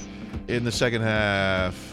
[0.48, 1.93] in the second half.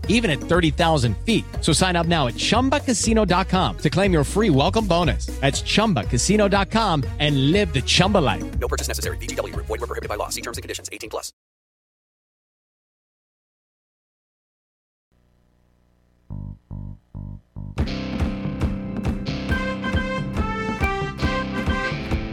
[0.11, 1.43] even at 30,000 feet.
[1.59, 5.25] So sign up now at chumbacasino.com to claim your free welcome bonus.
[5.41, 8.59] That's chumbacasino.com and live the Chumba life.
[8.59, 9.17] No purchase necessary.
[9.17, 9.53] VGW.
[9.55, 10.29] Void where prohibited by law.
[10.29, 10.89] See terms and conditions.
[10.91, 11.33] 18 plus.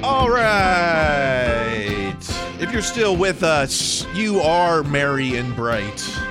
[0.02, 2.16] All right.
[2.60, 6.27] If you're still with us, you are merry and bright.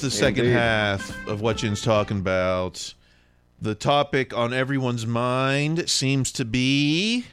[0.00, 0.56] The second Indeed.
[0.56, 2.94] half of what Yinz talking about.
[3.60, 7.26] The topic on everyone's mind seems to be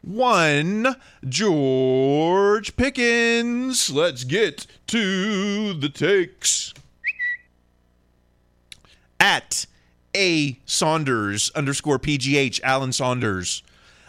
[0.00, 0.96] one
[1.28, 3.90] George Pickens.
[3.90, 6.72] Let's get to the takes.
[9.20, 9.66] At
[10.16, 13.62] A Saunders underscore PGH, Alan Saunders.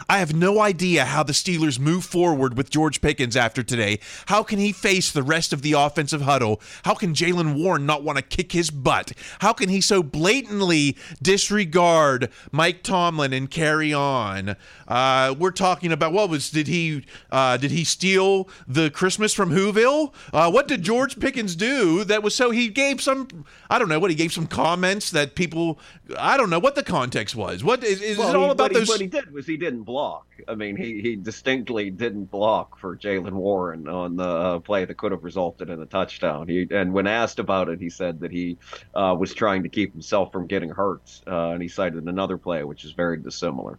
[0.09, 3.99] I have no idea how the Steelers move forward with George Pickens after today.
[4.27, 6.61] How can he face the rest of the offensive huddle?
[6.83, 9.13] How can Jaylen Warren not want to kick his butt?
[9.39, 14.55] How can he so blatantly disregard Mike Tomlin and carry on?
[14.87, 19.51] Uh, we're talking about what was did he uh, did he steal the Christmas from
[19.51, 20.13] Whoville?
[20.33, 23.99] Uh, what did George Pickens do that was so he gave some I don't know
[23.99, 25.79] what he gave some comments that people
[26.17, 27.63] I don't know what the context was.
[27.63, 28.87] What is, is Well, it all he- about what he- those?
[28.89, 30.00] what he did was he didn't block.
[30.47, 34.97] I mean, he, he distinctly didn't block for Jaylen Warren on the uh, play that
[34.97, 36.47] could have resulted in a touchdown.
[36.47, 38.57] He and when asked about it, he said that he
[38.95, 42.63] uh, was trying to keep himself from getting hurt, uh, and he cited another play
[42.63, 43.77] which is very dissimilar.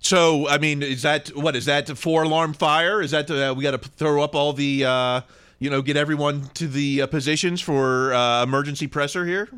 [0.00, 3.00] So, I mean, is that what is that four alarm fire?
[3.00, 5.20] Is that uh, we got to throw up all the uh,
[5.58, 9.48] you know get everyone to the positions for emergency presser here?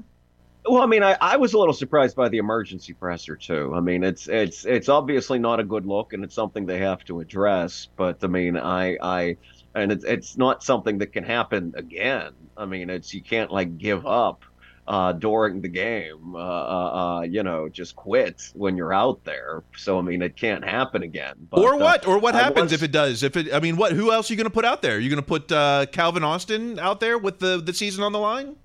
[0.69, 3.73] Well, I mean, I, I was a little surprised by the emergency presser too.
[3.75, 7.05] I mean, it's it's it's obviously not a good look, and it's something they have
[7.05, 7.89] to address.
[7.97, 9.37] But I mean, I I
[9.75, 12.33] and it's it's not something that can happen again.
[12.57, 14.45] I mean, it's you can't like give up
[14.89, 16.35] uh, during the game.
[16.35, 19.63] Uh, uh, uh, you know, just quit when you're out there.
[19.77, 21.35] So I mean, it can't happen again.
[21.51, 22.07] But, or uh, what?
[22.07, 23.23] or what happens was- if it does?
[23.23, 23.93] If it, I mean, what?
[23.93, 24.97] Who else are you going to put out there?
[24.97, 28.13] Are You're going to put uh, Calvin Austin out there with the the season on
[28.13, 28.57] the line?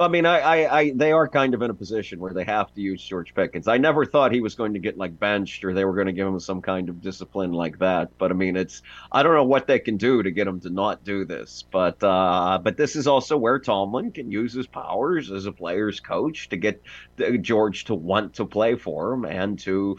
[0.00, 2.72] I mean, I, I, I, they are kind of in a position where they have
[2.74, 3.66] to use George Pickens.
[3.66, 6.12] I never thought he was going to get like benched or they were going to
[6.12, 8.16] give him some kind of discipline like that.
[8.16, 10.70] But I mean, it's I don't know what they can do to get him to
[10.70, 11.64] not do this.
[11.68, 15.98] But uh, but this is also where Tomlin can use his powers as a player's
[15.98, 16.80] coach to get
[17.18, 19.98] uh, George to want to play for him and to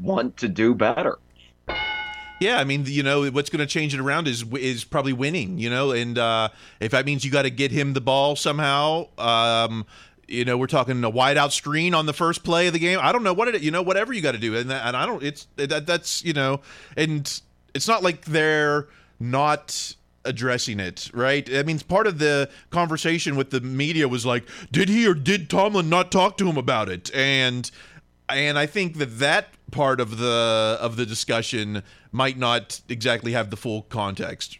[0.00, 1.18] want to do better.
[2.40, 5.58] Yeah, I mean, you know, what's going to change it around is is probably winning.
[5.58, 6.48] You know, and uh,
[6.80, 9.86] if that means you got to get him the ball somehow, um,
[10.26, 12.98] you know, we're talking a wide out screen on the first play of the game.
[13.00, 14.96] I don't know what it, you know, whatever you got to do, and that, and
[14.96, 15.22] I don't.
[15.22, 16.60] It's that that's you know,
[16.96, 17.40] and
[17.74, 18.88] it's not like they're
[19.20, 21.48] not addressing it, right?
[21.52, 25.50] I mean, part of the conversation with the media was like, did he or did
[25.50, 27.12] Tomlin not talk to him about it?
[27.14, 27.70] And
[28.34, 33.50] and I think that that part of the of the discussion might not exactly have
[33.50, 34.58] the full context.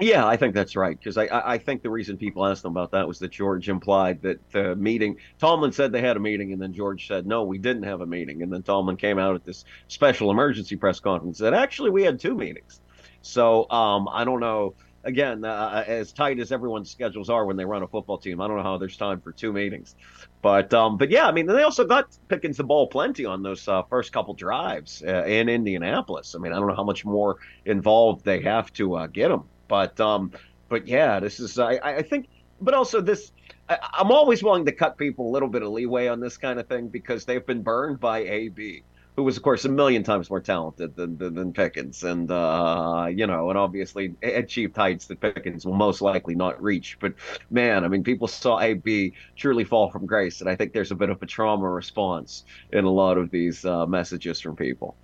[0.00, 2.90] Yeah, I think that's right because I, I think the reason people asked him about
[2.90, 5.18] that was that George implied that the meeting.
[5.38, 8.06] Tomlin said they had a meeting, and then George said no, we didn't have a
[8.06, 12.02] meeting, and then Tomlin came out at this special emergency press conference said actually we
[12.02, 12.80] had two meetings.
[13.22, 14.74] So um, I don't know.
[15.04, 18.48] Again, uh, as tight as everyone's schedules are when they run a football team, I
[18.48, 19.94] don't know how there's time for two meetings.
[20.40, 23.68] But um, but yeah, I mean, they also got Pickens the ball plenty on those
[23.68, 26.34] uh, first couple drives uh, in Indianapolis.
[26.34, 29.42] I mean, I don't know how much more involved they have to uh, get him.
[29.68, 30.32] But um,
[30.68, 32.28] but yeah, this is I, I think.
[32.60, 33.32] But also this,
[33.68, 36.66] I'm always willing to cut people a little bit of leeway on this kind of
[36.68, 38.84] thing because they've been burned by AB.
[39.16, 43.06] Who was, of course, a million times more talented than than, than Pickens, and uh,
[43.10, 46.98] you know, and obviously achieved heights that Pickens will most likely not reach.
[47.00, 47.14] But
[47.50, 50.96] man, I mean, people saw AB truly fall from grace, and I think there's a
[50.96, 54.96] bit of a trauma response in a lot of these uh, messages from people.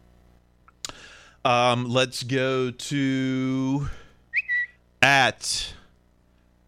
[1.44, 3.88] Um, let's go to
[5.00, 5.74] at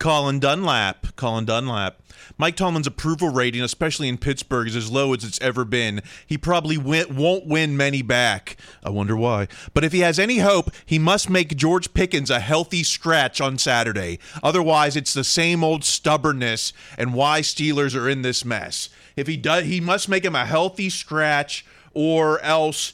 [0.02, 1.14] Colin Dunlap.
[1.14, 2.02] Colin Dunlap.
[2.36, 6.02] Mike Tomlin's approval rating, especially in Pittsburgh, is as low as it's ever been.
[6.26, 8.56] He probably won't win many back.
[8.82, 9.46] I wonder why.
[9.74, 13.58] But if he has any hope, he must make George Pickens a healthy scratch on
[13.58, 14.18] Saturday.
[14.42, 18.88] Otherwise, it's the same old stubbornness and why Steelers are in this mess.
[19.14, 22.92] If he does, he must make him a healthy scratch, or else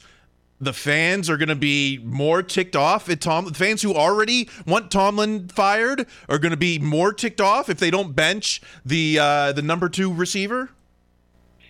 [0.61, 3.45] the fans are going to be more ticked off at Tom.
[3.45, 7.79] The fans who already want Tomlin fired are going to be more ticked off if
[7.79, 10.71] they don't bench the uh, the number two receiver.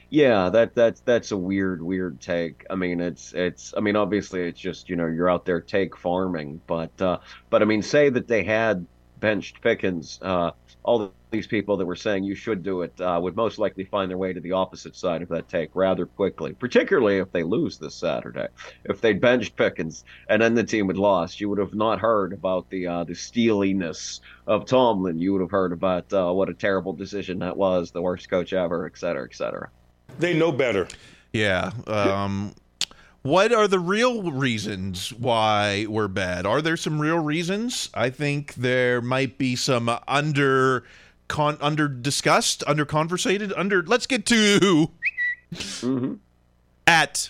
[0.09, 2.65] Yeah, that that's that's a weird weird take.
[2.69, 5.95] I mean, it's it's I mean, obviously it's just, you know, you're out there take
[5.95, 7.19] farming, but uh
[7.51, 8.87] but I mean, say that they had
[9.19, 13.35] benched Pickens, uh all these people that were saying you should do it uh, would
[13.35, 17.17] most likely find their way to the opposite side of that take rather quickly, particularly
[17.17, 18.47] if they lose this Saturday.
[18.85, 22.33] If they benched Pickens and then the team had lost, you would have not heard
[22.33, 25.19] about the uh, the steeliness of Tomlin.
[25.19, 28.53] You would have heard about uh, what a terrible decision that was, the worst coach
[28.53, 29.69] ever, et cetera, et cetera.
[30.17, 30.87] They know better.
[31.31, 31.71] Yeah.
[31.85, 32.55] Um,
[33.21, 36.45] what are the real reasons why we're bad?
[36.45, 37.89] Are there some real reasons?
[37.93, 40.85] I think there might be some under
[41.29, 44.91] con under discussed, under conversated, under let's get to
[45.53, 46.15] mm-hmm.
[46.85, 47.29] at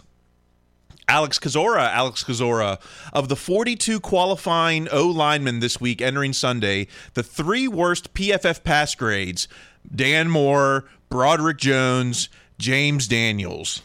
[1.08, 2.80] Alex Kozora, Alex Kozora,
[3.14, 8.96] of the 42 qualifying O linemen this week entering Sunday, the three worst PFF pass
[8.96, 9.48] grades
[9.94, 13.82] Dan Moore, Broderick Jones, James Daniels.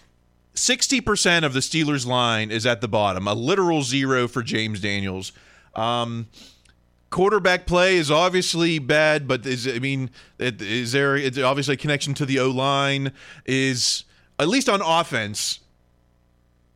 [0.54, 5.32] 60% of the Steelers line is at the bottom, a literal zero for James Daniels.
[5.74, 6.28] Um,
[7.14, 10.10] quarterback play is obviously bad, but is I mean,
[10.40, 13.12] is there is obviously a connection to the O line?
[13.46, 14.04] Is
[14.38, 15.60] at least on offense.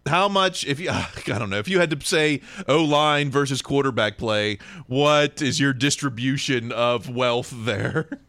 [0.06, 3.60] How much, if you, I don't know, if you had to say O line versus
[3.60, 8.08] quarterback play, what is your distribution of wealth there?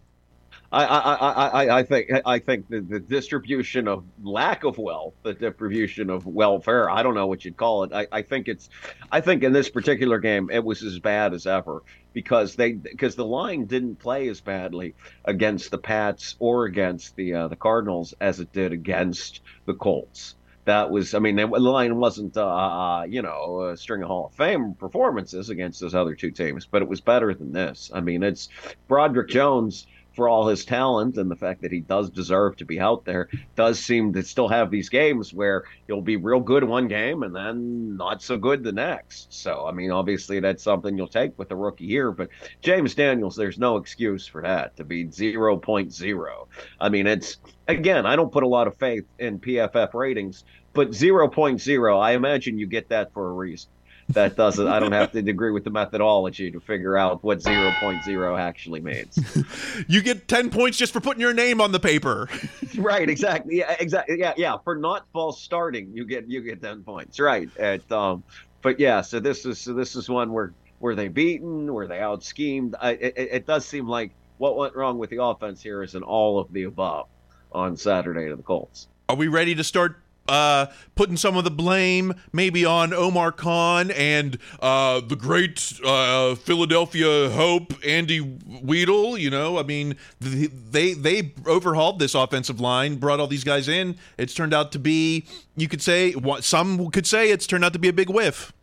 [0.71, 5.33] I, I, I, I think I think the, the distribution of lack of wealth, the
[5.33, 7.93] distribution of welfare, I don't know what you'd call it.
[7.93, 8.69] I, I think it's
[9.11, 11.81] I think in this particular game it was as bad as ever
[12.13, 14.93] because they because the line didn't play as badly
[15.25, 20.35] against the Pats or against the uh, the Cardinals as it did against the Colts.
[20.65, 24.27] That was, I mean, the line wasn't, uh, uh, you know, a string of Hall
[24.27, 27.89] of Fame performances against those other two teams, but it was better than this.
[27.91, 28.49] I mean, it's
[28.87, 29.87] Broderick Jones
[30.19, 33.29] for all his talent and the fact that he does deserve to be out there,
[33.55, 37.33] does seem to still have these games where he'll be real good one game and
[37.33, 39.33] then not so good the next.
[39.33, 42.27] So, I mean, obviously that's something you'll take with a rookie here, but
[42.61, 46.47] James Daniels, there's no excuse for that to be 0.0.
[46.81, 47.37] I mean, it's
[47.69, 50.43] again, I don't put a lot of faith in PFF ratings,
[50.73, 53.69] but 0.0, I imagine you get that for a reason
[54.09, 58.39] that doesn't i don't have to agree with the methodology to figure out what 0.0
[58.39, 59.19] actually means.
[59.87, 62.29] You get 10 points just for putting your name on the paper.
[62.77, 63.57] Right exactly.
[63.57, 67.19] Yeah exactly yeah yeah for not false starting you get you get 10 points.
[67.19, 68.23] Right at um
[68.61, 71.73] but yeah so this is so this is one where were they beaten?
[71.73, 75.21] Were they out schemed I, it, it does seem like what went wrong with the
[75.21, 77.07] offense here is an all of the above
[77.51, 78.87] on saturday to the colts.
[79.09, 79.97] Are we ready to start
[80.29, 86.35] uh, putting some of the blame maybe on Omar Khan and uh, the great uh,
[86.35, 89.19] Philadelphia hope Andy Weidl.
[89.19, 93.97] You know, I mean, they they overhauled this offensive line, brought all these guys in.
[94.17, 95.25] It's turned out to be,
[95.55, 98.53] you could say, some could say it's turned out to be a big whiff.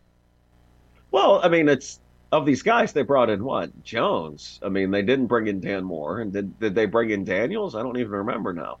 [1.11, 1.99] Well, I mean, it's
[2.31, 4.59] of these guys they brought in what Jones.
[4.61, 7.75] I mean, they didn't bring in Dan Moore, and did did they bring in Daniels?
[7.75, 8.79] I don't even remember now.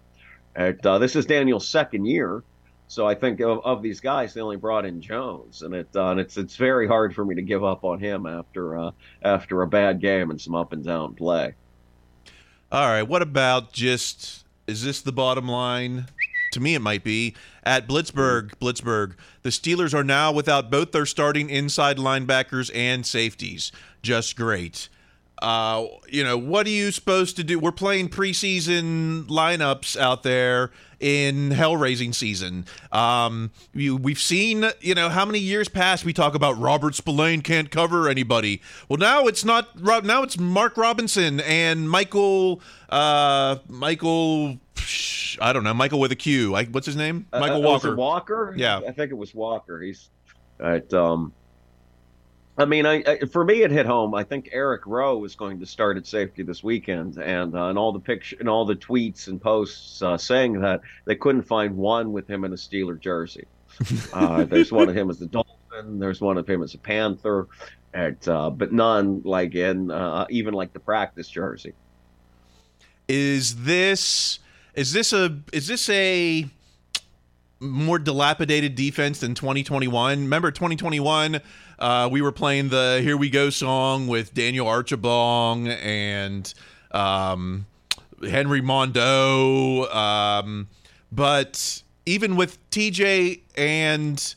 [0.55, 2.43] At, uh, this is Daniel's second year.
[2.87, 6.11] So I think of, of these guys, they only brought in Jones, and it uh,
[6.11, 9.61] and it's it's very hard for me to give up on him after uh, after
[9.61, 11.53] a bad game and some up and down play.
[12.71, 16.07] All right, what about just is this the bottom line?
[16.53, 18.53] To me, it might be at Blitzburg.
[18.59, 23.71] Blitzburg, the Steelers are now without both their starting inside linebackers and safeties.
[24.01, 24.87] Just great.
[25.39, 27.59] Uh, you know, what are you supposed to do?
[27.59, 32.65] We're playing preseason lineups out there in hell raising season.
[32.91, 37.41] Um, you, we've seen, you know, how many years past we talk about Robert Spillane
[37.41, 38.61] can't cover anybody.
[38.89, 39.79] Well, now it's not.
[39.79, 42.61] Now it's Mark Robinson and Michael.
[42.89, 44.57] Uh, Michael.
[45.39, 45.73] I don't know.
[45.73, 46.55] Michael with a Q.
[46.55, 47.27] I, what's his name?
[47.31, 47.95] Uh, Michael uh, was Walker.
[47.95, 48.53] Walker?
[48.57, 48.79] Yeah.
[48.87, 49.79] I think it was Walker.
[49.81, 50.09] He's
[50.59, 51.33] at um
[52.57, 54.15] I mean, I, I for me it hit home.
[54.15, 57.77] I think Eric Rowe is going to start at safety this weekend, and uh, and
[57.77, 61.77] all the picture and all the tweets and posts uh, saying that they couldn't find
[61.77, 63.45] one with him in a Steeler jersey.
[64.11, 65.99] Uh, there's one of him as a Dolphin.
[65.99, 67.47] There's one of him as a Panther,
[67.93, 71.73] at, uh, but none like in uh, even like the practice jersey.
[73.07, 74.39] Is this
[74.73, 76.47] is this a is this a
[77.59, 80.23] more dilapidated defense than 2021?
[80.23, 81.39] Remember 2021
[81.79, 86.53] uh, we were playing the Here We Go song with Daniel Archibong and
[86.91, 87.65] um,
[88.23, 89.93] Henry Mondeaux.
[89.93, 90.67] Um,
[91.11, 94.35] but even with TJ and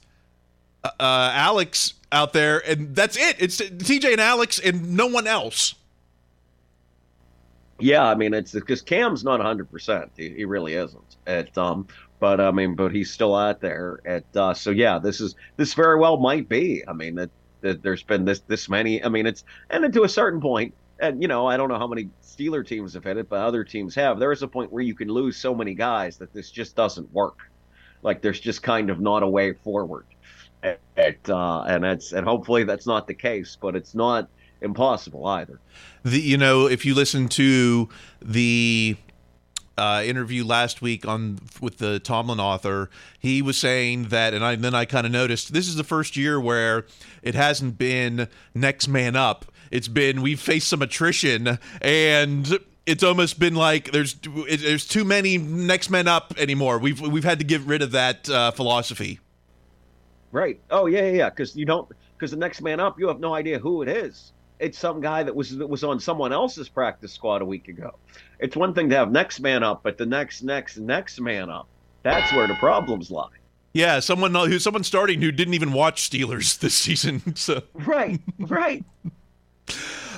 [0.85, 3.37] uh, Alex out there, and that's it.
[3.39, 5.75] It's TJ and Alex and no one else.
[7.79, 9.71] Yeah, I mean it's because Cam's not 100.
[9.71, 11.17] percent He, he really isn't.
[11.27, 11.87] At um,
[12.21, 14.01] but I mean, but he's still out there.
[14.05, 16.85] At uh, so yeah, this is this very well might be.
[16.87, 17.31] I mean that
[17.63, 19.03] that there's been this this many.
[19.03, 21.89] I mean it's and to a certain point, and you know I don't know how
[21.89, 24.21] many Steeler teams have had it, but other teams have.
[24.21, 27.13] There is a point where you can lose so many guys that this just doesn't
[27.13, 27.51] work.
[28.03, 30.07] Like there's just kind of not a way forward.
[30.63, 34.29] At, at uh, and that's and hopefully that's not the case, but it's not
[34.61, 35.59] impossible either.
[36.05, 37.89] The you know if you listen to
[38.21, 38.97] the
[39.81, 44.55] uh, interview last week on with the Tomlin author, he was saying that, and I,
[44.57, 46.85] then I kind of noticed this is the first year where
[47.23, 49.47] it hasn't been next man up.
[49.71, 55.39] It's been we've faced some attrition, and it's almost been like there's there's too many
[55.39, 56.79] next men up anymore.
[56.79, 59.21] We've we've had to get rid of that uh, philosophy.
[60.33, 60.61] Right.
[60.71, 61.31] Oh yeah, yeah, yeah.
[61.31, 64.33] Because you don't because the next man up, you have no idea who it is.
[64.61, 67.95] It's some guy that was that was on someone else's practice squad a week ago.
[68.39, 71.67] It's one thing to have next man up, but the next, next, next man up.
[72.03, 73.29] That's where the problems lie.
[73.73, 77.35] Yeah, someone who someone starting who didn't even watch Steelers this season.
[77.37, 78.85] So right, right.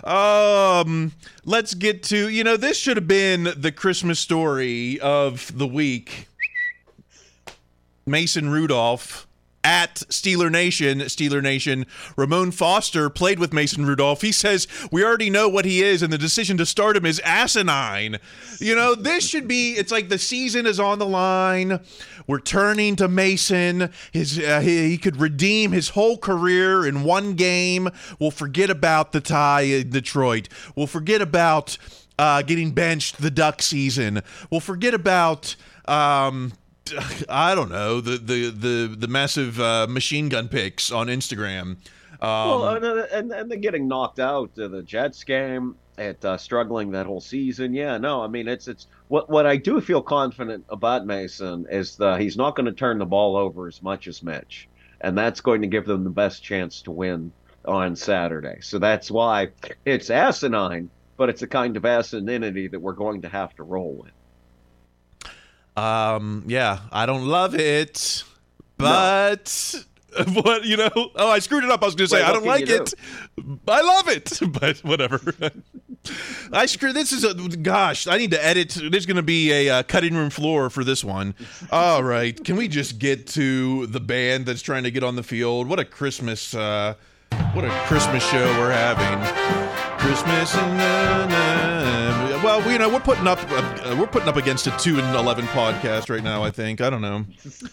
[0.05, 1.13] Um,
[1.45, 6.27] let's get to you know this should have been the Christmas story of the week.
[8.05, 9.29] Mason Rudolph
[9.65, 11.87] at Steeler Nation, Steeler Nation.
[12.17, 14.23] Ramon Foster played with Mason Rudolph.
[14.23, 17.21] He says, We already know what he is, and the decision to start him is
[17.21, 18.19] asinine.
[18.59, 21.81] You know, this should be, it's like the season is on the line.
[22.27, 23.91] We're turning to Mason.
[24.13, 27.89] His uh, he, he could redeem his whole career in one game.
[28.19, 30.49] We'll forget about the tie in Detroit.
[30.77, 31.79] We'll forget about
[32.19, 34.23] uh, getting benched the Duck season.
[34.51, 35.57] We'll forget about
[35.87, 36.53] um,
[37.29, 41.77] I don't know the the the the massive uh, machine gun pics on Instagram.
[42.21, 46.37] Um, well, and, and and then getting knocked out to the Jets game at uh,
[46.37, 47.75] struggling that whole season.
[47.75, 51.97] Yeah, no, I mean it's it's what what I do feel confident about Mason is
[51.97, 54.69] that he's not going to turn the ball over as much as Mitch,
[55.01, 57.33] and that's going to give them the best chance to win
[57.65, 58.59] on Saturday.
[58.61, 59.49] So that's why
[59.85, 63.95] it's asinine, but it's a kind of asininity that we're going to have to roll
[63.95, 64.13] with.
[65.77, 68.25] Um, yeah, I don't love it,
[68.77, 69.75] but
[70.17, 70.25] no.
[70.43, 70.91] what you know?
[70.95, 71.83] Oh, I screwed it up.
[71.83, 72.83] I was going to say Wait, I don't like do?
[72.83, 72.95] it.
[73.67, 75.21] I love it, but whatever.
[76.53, 76.93] I screw.
[76.93, 78.07] This is a gosh.
[78.07, 78.77] I need to edit.
[78.91, 81.35] There's going to be a uh, cutting room floor for this one.
[81.71, 85.23] All right, can we just get to the band that's trying to get on the
[85.23, 85.69] field?
[85.69, 86.55] What a Christmas.
[86.55, 86.95] Uh,
[87.55, 89.19] what a Christmas show we're having.
[89.99, 90.81] Christmas and
[91.33, 95.17] uh, well, you know, we're putting up uh, we're putting up against a two and
[95.17, 96.43] eleven podcast right now.
[96.43, 97.25] I think I don't know.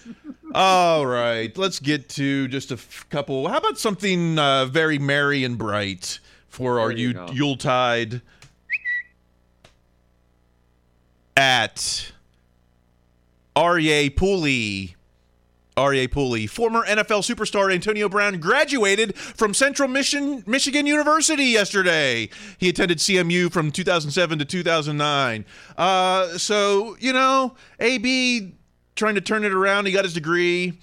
[0.55, 3.47] All right, let's get to just a f- couple.
[3.47, 8.21] How about something uh, very merry and bright for our you U- Yuletide
[11.37, 12.11] at
[13.55, 14.09] R.E.A.
[14.11, 14.95] Pooley.
[15.79, 16.07] R.E.A.
[16.07, 22.29] Pooley, former NFL superstar Antonio Brown, graduated from Central Mission, Michigan University yesterday.
[22.57, 25.45] He attended CMU from 2007 to 2009.
[25.77, 28.53] Uh, so, you know, AB
[28.95, 29.85] trying to turn it around.
[29.85, 30.77] He got his degree.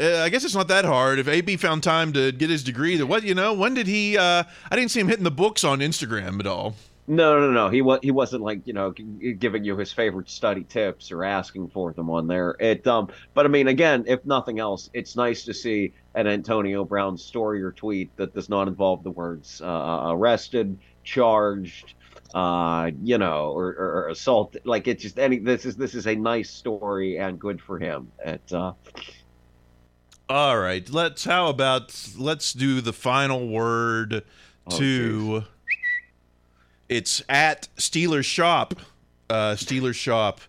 [0.00, 1.18] Uh, I guess it's not that hard.
[1.18, 4.16] If AB found time to get his degree, then what, you know, when did he?
[4.16, 6.76] Uh, I didn't see him hitting the books on Instagram at all.
[7.10, 7.70] No, no, no.
[7.70, 11.24] He was he wasn't like you know g- giving you his favorite study tips or
[11.24, 12.54] asking for them on there.
[12.60, 16.84] It um, but I mean, again, if nothing else, it's nice to see an Antonio
[16.84, 21.94] Brown story or tweet that does not involve the words uh, arrested, charged,
[22.34, 24.56] uh, you know, or, or, assault.
[24.64, 25.38] Like it's just any.
[25.38, 28.12] This is this is a nice story and good for him.
[28.22, 28.74] It uh,
[30.28, 31.24] All right, let's.
[31.24, 34.24] How about let's do the final word
[34.70, 35.44] Oh, to.
[36.88, 38.74] It's at Steelers Shop,
[39.28, 40.40] uh, Steelers Shop,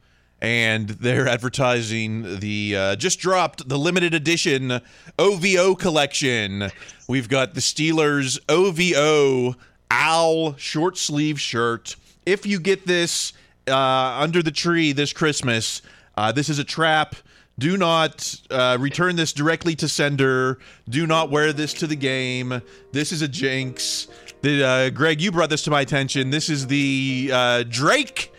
[0.41, 4.79] and they're advertising the uh, just dropped the limited edition
[5.17, 6.71] OVO collection.
[7.07, 9.55] We've got the Steelers OVO
[9.91, 11.95] owl short sleeve shirt.
[12.25, 13.33] If you get this
[13.67, 15.81] uh, under the tree this Christmas,
[16.15, 17.15] uh, this is a trap.
[17.57, 20.59] Do not uh, return this directly to sender.
[20.87, 22.61] Do not wear this to the game.
[22.93, 24.07] This is a jinx.
[24.41, 26.29] The, uh, Greg, you brought this to my attention.
[26.29, 28.31] This is the uh, Drake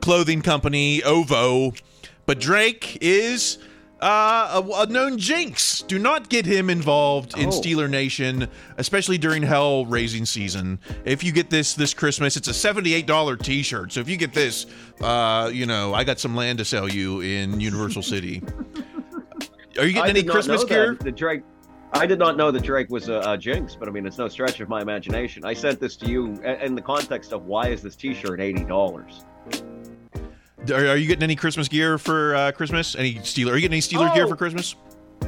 [0.00, 1.72] clothing company, OVO.
[2.26, 3.58] But Drake is
[4.02, 5.80] uh, a, a known jinx.
[5.82, 7.50] Do not get him involved in Oh.
[7.50, 10.78] Steeler Nation, especially during hell raising season.
[11.06, 13.92] If you get this this Christmas, it's a $78 t shirt.
[13.92, 14.66] So if you get this,
[15.00, 18.42] uh, you know, I got some land to sell you in Universal City.
[19.78, 20.96] Are you getting I any Christmas gear?
[21.00, 21.42] The Drake.
[21.92, 24.28] I did not know that Drake was a, a jinx, but I mean, it's no
[24.28, 25.44] stretch of my imagination.
[25.44, 29.24] I sent this to you in the context of why is this T-shirt eighty dollars?
[30.68, 32.96] Are, are you getting any Christmas gear for uh, Christmas?
[32.96, 33.52] Any Steeler?
[33.52, 34.28] Are you getting any Steeler gear Oh.
[34.28, 34.74] for Christmas?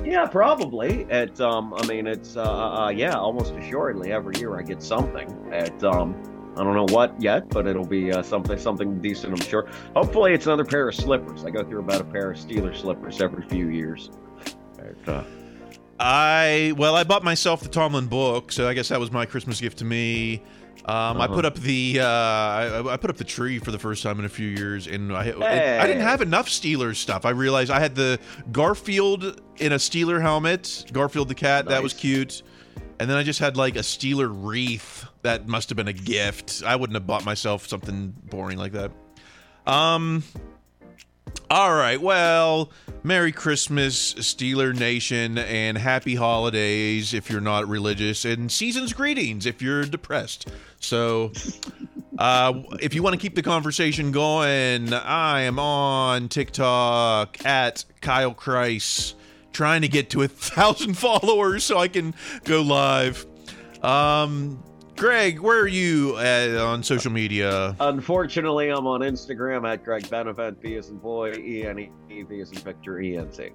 [0.04, 1.02] Yeah, probably.
[1.10, 1.40] It.
[1.40, 1.74] Um.
[1.74, 2.36] I mean, it's.
[2.36, 2.88] Uh, uh.
[2.90, 3.14] Yeah.
[3.14, 5.28] Almost assuredly, every year I get something.
[5.52, 5.82] At.
[5.84, 6.16] Um.
[6.56, 9.32] I don't know what yet, but it'll be uh, something something decent.
[9.32, 9.68] I'm sure.
[9.94, 11.44] Hopefully, it's another pair of slippers.
[11.44, 14.10] I go through about a pair of Steeler slippers every few years.
[14.80, 15.22] At, uh,
[16.00, 19.60] I well, I bought myself the Tomlin book, so I guess that was my Christmas
[19.60, 20.42] gift to me.
[20.84, 21.34] Um, I Uh-huh.
[21.34, 24.24] put up the uh, I, I put up the tree for the first time in
[24.24, 27.26] a few years, and I, it- I didn't have enough Steelers stuff.
[27.26, 28.18] I realized I had the
[28.52, 32.42] Garfield in a Steeler helmet, Garfield the cat, that was cute,
[33.00, 36.62] and then I just had like a Steeler wreath that must have been a gift.
[36.64, 38.92] I wouldn't have bought myself something boring like that.
[39.66, 40.22] Um.
[41.50, 41.98] All right.
[41.98, 42.70] Well,
[43.02, 49.62] Merry Christmas, Steeler Nation, and Happy Holidays if you're not religious, and season's greetings if
[49.62, 50.50] you're depressed.
[50.78, 51.32] So,
[52.18, 58.34] uh, if you want to keep the conversation going, I am on TikTok at Kyle
[58.34, 59.14] Chrise,
[59.52, 63.24] trying to get to a thousand followers so I can go live.
[63.82, 64.62] Um,
[64.98, 67.76] Greg, where are you at on social media?
[67.78, 70.60] unfortunately, I'm on Instagram at Greg Benevent.
[70.60, 73.50] B as in boy, E N E V as in Victor, E N T.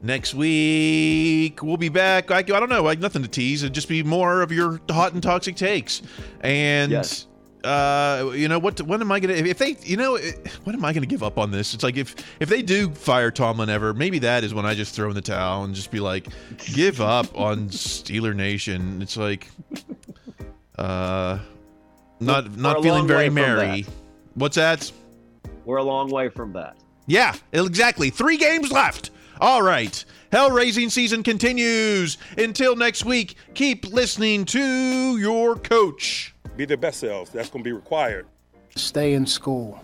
[0.00, 2.30] Next week we'll be back.
[2.30, 3.62] I, I don't know, like nothing to tease.
[3.62, 6.00] It'd just be more of your hot and toxic takes.
[6.40, 7.26] And Yes.
[7.64, 8.80] Uh, you know what?
[8.82, 9.34] When am I gonna?
[9.34, 11.74] If they, you know, it- when am I gonna give up on this?
[11.74, 14.94] It's like if if they do fire Tomlin ever, maybe that is when I just
[14.94, 16.26] throw in the towel and just be like,
[16.74, 19.00] give up on Steeler Nation.
[19.02, 19.48] It's like,
[20.78, 21.38] uh,
[22.20, 23.82] not We're not feeling very merry.
[23.82, 23.92] that.
[24.34, 24.90] What's that?
[25.64, 26.76] We're a long way from that.
[27.06, 28.10] Yeah, exactly.
[28.10, 29.10] Three games left.
[29.40, 30.04] All right.
[30.32, 32.18] Hell raising season continues.
[32.36, 36.33] Until next week, keep listening to your coach.
[36.56, 37.30] Be their best selves.
[37.30, 38.26] That's going to be required.
[38.76, 39.83] Stay in school.